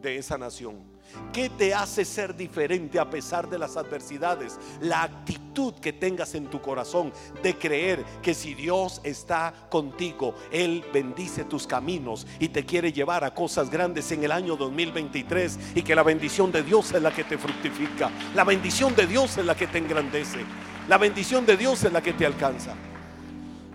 de 0.00 0.16
esa 0.16 0.38
nación. 0.38 0.87
¿Qué 1.32 1.50
te 1.50 1.74
hace 1.74 2.04
ser 2.04 2.36
diferente 2.36 2.98
a 2.98 3.08
pesar 3.08 3.48
de 3.48 3.58
las 3.58 3.76
adversidades? 3.76 4.58
La 4.80 5.02
actitud 5.02 5.74
que 5.74 5.92
tengas 5.92 6.34
en 6.34 6.46
tu 6.46 6.60
corazón 6.60 7.12
de 7.42 7.56
creer 7.56 8.04
que 8.22 8.34
si 8.34 8.54
Dios 8.54 9.00
está 9.04 9.52
contigo, 9.70 10.34
Él 10.50 10.84
bendice 10.92 11.44
tus 11.44 11.66
caminos 11.66 12.26
y 12.38 12.48
te 12.48 12.64
quiere 12.64 12.92
llevar 12.92 13.24
a 13.24 13.34
cosas 13.34 13.70
grandes 13.70 14.10
en 14.12 14.24
el 14.24 14.32
año 14.32 14.56
2023 14.56 15.58
y 15.74 15.82
que 15.82 15.94
la 15.94 16.02
bendición 16.02 16.50
de 16.52 16.62
Dios 16.62 16.92
es 16.92 17.02
la 17.02 17.12
que 17.12 17.24
te 17.24 17.38
fructifica. 17.38 18.10
La 18.34 18.44
bendición 18.44 18.94
de 18.94 19.06
Dios 19.06 19.36
es 19.38 19.44
la 19.44 19.54
que 19.54 19.66
te 19.66 19.78
engrandece. 19.78 20.44
La 20.88 20.98
bendición 20.98 21.44
de 21.44 21.56
Dios 21.56 21.84
es 21.84 21.92
la 21.92 22.02
que 22.02 22.14
te 22.14 22.26
alcanza. 22.26 22.74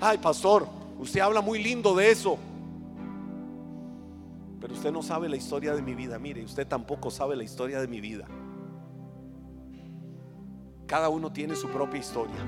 Ay, 0.02 0.18
pastor, 0.18 0.68
usted 0.98 1.20
habla 1.20 1.42
muy 1.42 1.64
lindo 1.64 1.96
de 1.96 2.12
eso 2.12 2.38
pero 4.64 4.76
usted 4.76 4.94
no 4.94 5.04
sabe 5.04 5.28
la 5.28 5.36
historia 5.36 5.76
de 5.76 5.82
mi 5.82 5.94
vida. 5.94 6.18
Mire, 6.18 6.42
usted 6.42 6.66
tampoco 6.66 7.12
sabe 7.12 7.36
la 7.36 7.44
historia 7.44 7.82
de 7.82 7.88
mi 7.90 8.00
vida. 8.00 8.26
Cada 10.88 11.10
uno 11.10 11.34
tiene 11.34 11.58
su 11.58 11.68
propia 11.68 12.00
historia. 12.00 12.48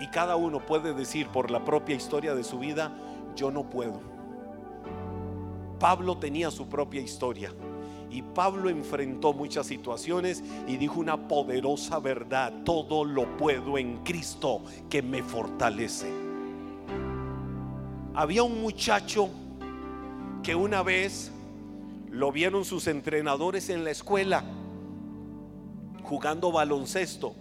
Y 0.00 0.06
cada 0.06 0.36
uno 0.36 0.64
puede 0.64 0.94
decir 0.94 1.26
por 1.26 1.50
la 1.50 1.64
propia 1.64 1.96
historia 1.96 2.32
de 2.32 2.44
su 2.44 2.60
vida, 2.60 2.96
yo 3.34 3.50
no 3.50 3.68
puedo. 3.68 4.00
Pablo 5.80 6.16
tenía 6.18 6.52
su 6.52 6.68
propia 6.68 7.00
historia. 7.00 7.52
Y 8.08 8.22
Pablo 8.22 8.70
enfrentó 8.70 9.32
muchas 9.32 9.66
situaciones 9.66 10.44
y 10.68 10.76
dijo 10.76 11.00
una 11.00 11.26
poderosa 11.26 11.98
verdad, 11.98 12.52
todo 12.64 13.04
lo 13.04 13.36
puedo 13.36 13.78
en 13.78 14.04
Cristo 14.04 14.62
que 14.88 15.02
me 15.02 15.24
fortalece. 15.24 16.08
Había 18.14 18.44
un 18.44 18.62
muchacho 18.62 19.28
que 20.42 20.54
una 20.54 20.82
vez 20.82 21.30
lo 22.08 22.32
vieron 22.32 22.64
sus 22.64 22.86
entrenadores 22.86 23.70
en 23.70 23.84
la 23.84 23.90
escuela 23.90 24.44
jugando 26.02 26.50
baloncesto 26.50 27.34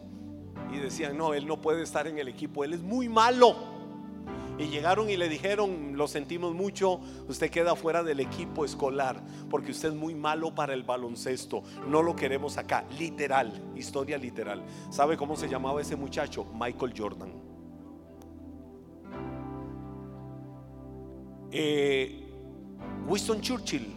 y 0.71 0.77
decían, 0.77 1.17
no, 1.17 1.33
él 1.33 1.47
no 1.47 1.62
puede 1.62 1.81
estar 1.81 2.07
en 2.07 2.19
el 2.19 2.27
equipo, 2.27 2.63
él 2.63 2.73
es 2.73 2.81
muy 2.81 3.09
malo. 3.09 3.55
Y 4.59 4.67
llegaron 4.67 5.09
y 5.09 5.15
le 5.15 5.29
dijeron, 5.29 5.95
lo 5.95 6.07
sentimos 6.07 6.53
mucho, 6.53 6.99
usted 7.29 7.49
queda 7.49 7.77
fuera 7.77 8.03
del 8.03 8.19
equipo 8.19 8.65
escolar 8.65 9.23
porque 9.49 9.71
usted 9.71 9.89
es 9.89 9.95
muy 9.95 10.13
malo 10.13 10.53
para 10.53 10.73
el 10.73 10.83
baloncesto, 10.83 11.63
no 11.88 12.03
lo 12.03 12.13
queremos 12.15 12.57
acá, 12.57 12.85
literal, 12.99 13.71
historia 13.75 14.17
literal. 14.17 14.62
¿Sabe 14.91 15.15
cómo 15.15 15.38
se 15.38 15.47
llamaba 15.47 15.81
ese 15.81 15.95
muchacho? 15.95 16.45
Michael 16.53 16.93
Jordan. 16.95 17.31
Eh, 21.51 22.28
Winston 23.10 23.41
Churchill, 23.41 23.88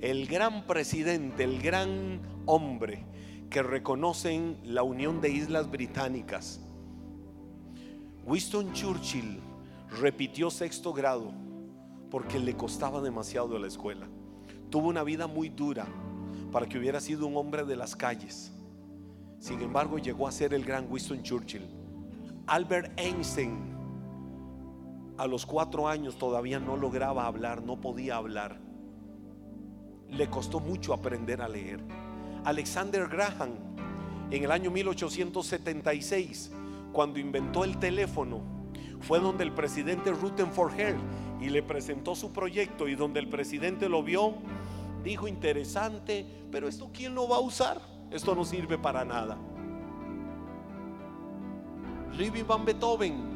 el 0.00 0.26
gran 0.26 0.66
presidente, 0.66 1.44
el 1.44 1.62
gran 1.62 2.20
hombre 2.46 3.06
que 3.48 3.62
reconocen 3.62 4.58
la 4.64 4.82
Unión 4.82 5.20
de 5.20 5.30
Islas 5.30 5.70
Británicas. 5.70 6.60
Winston 8.26 8.72
Churchill 8.72 9.38
repitió 10.00 10.50
sexto 10.50 10.92
grado 10.92 11.32
porque 12.10 12.40
le 12.40 12.56
costaba 12.56 13.00
demasiado 13.00 13.54
a 13.54 13.60
la 13.60 13.68
escuela. 13.68 14.08
Tuvo 14.68 14.88
una 14.88 15.04
vida 15.04 15.28
muy 15.28 15.48
dura 15.48 15.86
para 16.50 16.68
que 16.68 16.78
hubiera 16.78 17.00
sido 17.00 17.28
un 17.28 17.36
hombre 17.36 17.64
de 17.64 17.76
las 17.76 17.94
calles. 17.94 18.52
Sin 19.38 19.62
embargo, 19.62 19.98
llegó 19.98 20.26
a 20.26 20.32
ser 20.32 20.54
el 20.54 20.64
gran 20.64 20.90
Winston 20.90 21.22
Churchill. 21.22 21.68
Albert 22.48 22.98
Einstein 22.98 23.71
a 25.22 25.28
los 25.28 25.46
cuatro 25.46 25.86
años 25.86 26.18
todavía 26.18 26.58
no 26.58 26.76
lograba 26.76 27.26
hablar, 27.26 27.62
no 27.62 27.80
podía 27.80 28.16
hablar. 28.16 28.58
Le 30.10 30.28
costó 30.28 30.58
mucho 30.58 30.92
aprender 30.92 31.40
a 31.40 31.48
leer. 31.48 31.78
Alexander 32.44 33.06
Graham, 33.06 33.50
en 34.32 34.42
el 34.42 34.50
año 34.50 34.72
1876, 34.72 36.50
cuando 36.92 37.20
inventó 37.20 37.62
el 37.62 37.78
teléfono, 37.78 38.40
fue 39.00 39.20
donde 39.20 39.44
el 39.44 39.52
presidente 39.52 40.10
Rutherford 40.10 40.96
y 41.40 41.50
le 41.50 41.62
presentó 41.62 42.16
su 42.16 42.32
proyecto 42.32 42.88
y 42.88 42.96
donde 42.96 43.20
el 43.20 43.28
presidente 43.28 43.88
lo 43.88 44.02
vio, 44.02 44.34
dijo 45.04 45.28
interesante, 45.28 46.26
pero 46.50 46.66
esto 46.66 46.90
quién 46.92 47.14
lo 47.14 47.28
va 47.28 47.36
a 47.36 47.40
usar? 47.40 47.80
Esto 48.10 48.34
no 48.34 48.44
sirve 48.44 48.76
para 48.76 49.04
nada. 49.04 49.38
Ludwig 52.18 52.44
van 52.44 52.64
Beethoven 52.64 53.31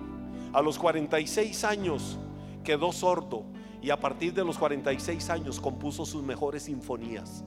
a 0.57 0.63
los 0.63 0.79
46 0.79 1.65
años 1.65 2.19
quedó 2.65 2.91
sordo 2.91 3.45
y 3.83 3.91
a 3.91 4.01
partir 4.01 4.33
de 4.33 4.43
los 4.43 4.57
46 4.57 5.29
años 5.29 5.61
compuso 5.61 6.07
sus 6.07 6.23
mejores 6.23 6.63
sinfonías. 6.63 7.45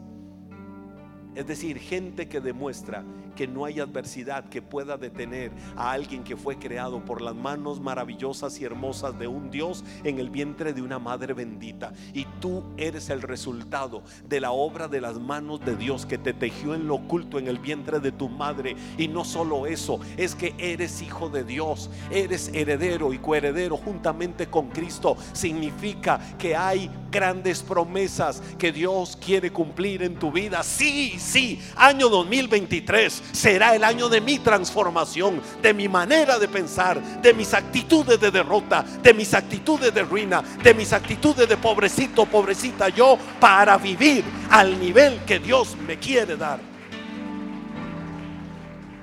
Es 1.36 1.48
decir, 1.48 1.80
gente 1.80 2.28
que 2.28 2.42
demuestra 2.42 3.04
que 3.36 3.48
no 3.48 3.63
hay 3.63 3.80
adversidad 3.80 4.50
que 4.50 4.62
pueda 4.62 4.98
detener 4.98 5.52
a 5.78 5.92
alguien 5.92 6.26
que 6.26 6.36
fue 6.36 6.58
creado 6.58 7.06
por 7.06 7.22
las 7.22 7.34
manos 7.34 7.80
maravillosas 7.80 8.60
y 8.60 8.65
hermosas 8.65 9.18
de 9.18 9.28
un 9.28 9.50
Dios 9.50 9.86
en 10.04 10.20
el 10.20 10.30
vientre 10.30 10.74
de 10.74 10.82
una 10.82 11.00
madre 11.00 11.34
bendita. 11.34 11.94
Y 12.13 12.26
tú 12.42 12.63
eres 12.76 13.10
el 13.10 13.22
resultado 13.22 14.04
de 14.28 14.42
la 14.42 14.52
obra 14.52 14.89
de 14.89 15.00
las 15.00 15.20
manos 15.20 15.62
de 15.62 15.78
Dios 15.78 16.06
que 16.06 16.18
te 16.18 16.34
tejió 16.34 16.76
en 16.76 16.88
lo 16.88 16.96
oculto 16.96 17.39
en 17.39 17.48
el 17.48 17.60
vientre 17.60 18.02
de 18.02 18.12
tu 18.12 18.28
madre. 18.28 18.76
Y 18.98 19.08
no 19.08 19.24
solo 19.24 19.68
eso, 19.68 20.02
es 20.18 20.36
que 20.36 20.54
eres 20.58 21.02
hijo 21.02 21.30
de 21.30 21.46
Dios, 21.46 21.89
eres 22.12 22.50
heredero 22.54 23.13
y 23.13 23.20
coheredero 23.20 23.78
juntamente 23.78 24.48
con 24.48 24.68
Cristo. 24.68 25.15
Significa 25.32 26.20
que 26.38 26.58
hay 26.58 26.89
grandes 27.12 27.62
promesas 27.62 28.41
que 28.58 28.72
Dios 28.72 29.17
quiere 29.24 29.52
cumplir 29.52 30.04
en 30.04 30.15
tu 30.15 30.32
vida. 30.32 30.63
Sí, 30.63 31.15
sí, 31.19 31.62
año 31.76 32.10
2023 32.10 33.24
será 33.32 33.76
el 33.76 33.84
año 33.84 34.10
de 34.10 34.22
mi 34.22 34.39
transformación, 34.39 35.41
de 35.62 35.74
mi 35.74 35.88
manera 35.88 36.39
de 36.39 36.48
pensar, 36.48 37.02
de 37.22 37.34
mis 37.34 37.54
actitudes 37.54 38.19
de 38.19 38.32
derrota, 38.32 38.84
de 39.04 39.13
mis 39.13 39.34
actitudes 39.34 39.93
de 39.93 40.04
ruina, 40.04 40.43
de 40.63 40.74
mis 40.74 40.93
actitudes 40.93 41.48
de 41.48 41.58
pobrecito, 41.58 42.26
pobrecita 42.26 42.89
yo, 42.89 43.17
para 43.39 43.78
vivir 43.78 44.24
al 44.50 44.80
nivel 44.80 45.19
que 45.26 45.39
Dios 45.39 45.76
me 45.88 45.98
quiere 45.98 46.36
dar. 46.36 46.60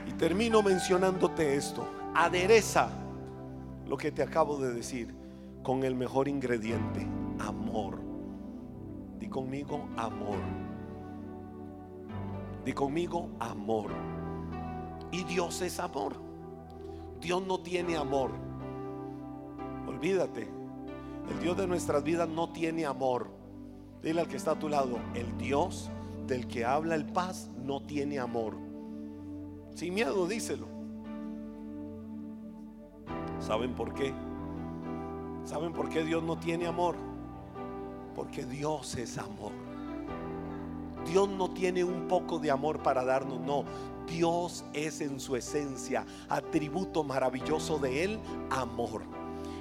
Y 0.07 0.13
termino 0.13 0.63
mencionándote 0.63 1.57
esto. 1.57 1.89
Adereza 2.15 2.89
lo 3.87 3.97
que 3.97 4.11
te 4.11 4.23
acabo 4.23 4.59
de 4.59 4.73
decir 4.73 5.15
con 5.63 5.85
el 5.85 5.95
mejor 5.95 6.29
ingrediente, 6.29 7.07
amor. 7.39 8.01
Di 9.19 9.29
conmigo 9.29 9.89
amor. 9.97 10.39
Di 12.65 12.73
conmigo 12.73 13.31
amor. 13.41 13.91
Y 15.11 15.25
Dios 15.25 15.63
es 15.63 15.79
amor. 15.79 16.15
Dios 17.21 17.47
no 17.47 17.59
tiene 17.59 17.97
amor. 17.97 18.31
Olvídate. 19.87 20.49
El 21.31 21.41
Dios 21.41 21.57
de 21.57 21.67
nuestras 21.67 22.03
vidas 22.03 22.29
no 22.29 22.51
tiene 22.53 22.87
amor. 22.87 23.29
Dile 24.03 24.21
al 24.21 24.29
que 24.29 24.37
está 24.37 24.53
a 24.53 24.59
tu 24.59 24.69
lado, 24.69 24.99
el 25.15 25.37
Dios 25.39 25.91
del 26.27 26.47
que 26.47 26.65
habla 26.65 26.95
el 26.95 27.07
paz 27.07 27.51
no 27.57 27.83
tiene 27.83 28.19
amor. 28.19 28.55
Sin 29.75 29.95
miedo, 29.95 30.27
díselo. 30.27 30.69
¿Saben 33.41 33.75
por 33.75 33.95
qué? 33.95 34.13
¿Saben 35.45 35.73
por 35.73 35.89
qué 35.89 36.05
Dios 36.05 36.23
no 36.23 36.39
tiene 36.39 36.67
amor? 36.67 36.97
Porque 38.17 38.45
Dios 38.47 38.97
es 38.97 39.19
amor. 39.19 39.53
Dios 41.07 41.29
no 41.29 41.51
tiene 41.51 41.85
un 41.85 42.09
poco 42.09 42.39
de 42.39 42.51
amor 42.51 42.83
para 42.83 43.05
darnos, 43.05 43.41
no. 43.41 43.65
Dios 44.07 44.65
es 44.73 45.01
en 45.01 45.21
su 45.21 45.37
esencia, 45.37 46.05
atributo 46.29 47.05
maravilloso 47.05 47.79
de 47.79 48.05
Él, 48.05 48.19
amor. 48.51 49.03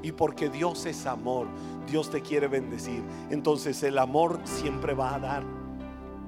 Y 0.01 0.11
porque 0.11 0.49
Dios 0.49 0.85
es 0.85 1.05
amor, 1.05 1.47
Dios 1.87 2.09
te 2.09 2.21
quiere 2.21 2.47
bendecir. 2.47 3.03
Entonces 3.29 3.81
el 3.83 3.97
amor 3.97 4.39
siempre 4.43 4.93
va 4.93 5.15
a 5.15 5.19
dar. 5.19 5.43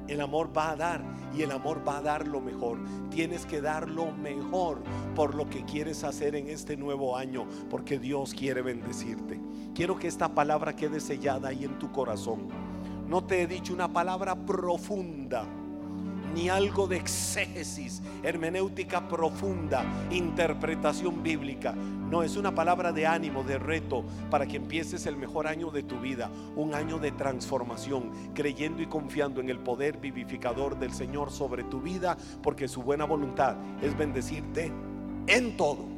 El 0.07 0.21
amor 0.21 0.49
va 0.55 0.71
a 0.71 0.75
dar 0.75 1.03
y 1.35 1.41
el 1.41 1.51
amor 1.51 1.87
va 1.87 1.97
a 1.97 2.01
dar 2.01 2.27
lo 2.27 2.41
mejor. 2.41 2.79
Tienes 3.09 3.45
que 3.45 3.61
dar 3.61 3.89
lo 3.89 4.11
mejor 4.11 4.81
por 5.17 5.33
lo 5.33 5.49
que 5.49 5.65
quieres 5.65 6.03
hacer 6.03 6.35
en 6.35 6.47
este 6.47 6.77
nuevo 6.77 7.17
año, 7.17 7.47
porque 7.71 7.97
Dios 7.97 8.35
quiere 8.35 8.61
bendecirte. 8.61 9.41
Quiero 9.73 9.97
que 9.97 10.07
esta 10.07 10.35
palabra 10.35 10.75
quede 10.75 10.99
sellada 10.99 11.49
ahí 11.49 11.65
en 11.65 11.79
tu 11.79 11.91
corazón. 11.91 12.49
No 13.07 13.23
te 13.23 13.41
he 13.41 13.47
dicho 13.47 13.73
una 13.73 13.91
palabra 13.91 14.35
profunda 14.35 15.47
ni 16.35 16.49
algo 16.49 16.85
de 16.85 16.97
exégesis, 16.97 18.03
hermenéutica 18.21 19.07
profunda, 19.07 19.83
interpretación 20.11 21.23
bíblica. 21.23 21.73
No, 21.73 22.21
es 22.21 22.37
una 22.37 22.53
palabra 22.53 22.91
de 22.91 23.07
ánimo, 23.07 23.43
de 23.43 23.57
reto, 23.57 24.05
para 24.29 24.45
que 24.45 24.57
empieces 24.57 25.07
el 25.07 25.17
mejor 25.17 25.47
año 25.47 25.71
de 25.71 25.81
tu 25.81 25.99
vida, 25.99 26.29
un 26.55 26.75
año 26.75 26.99
de 26.99 27.11
transformación, 27.11 28.11
creyendo 28.35 28.83
y 28.83 28.85
confiando 28.85 29.41
en 29.41 29.49
el 29.49 29.57
poder 29.57 29.97
vivificador 29.97 30.77
del 30.77 30.93
Señor 30.93 31.31
sobre 31.31 31.63
tu 31.63 31.81
vida, 31.81 32.17
porque 32.43 32.67
su 32.67 32.83
buena 32.83 33.05
voluntad 33.05 33.55
es 33.81 33.97
bendecirte 33.97 34.71
en 35.27 35.55
todo. 35.57 35.96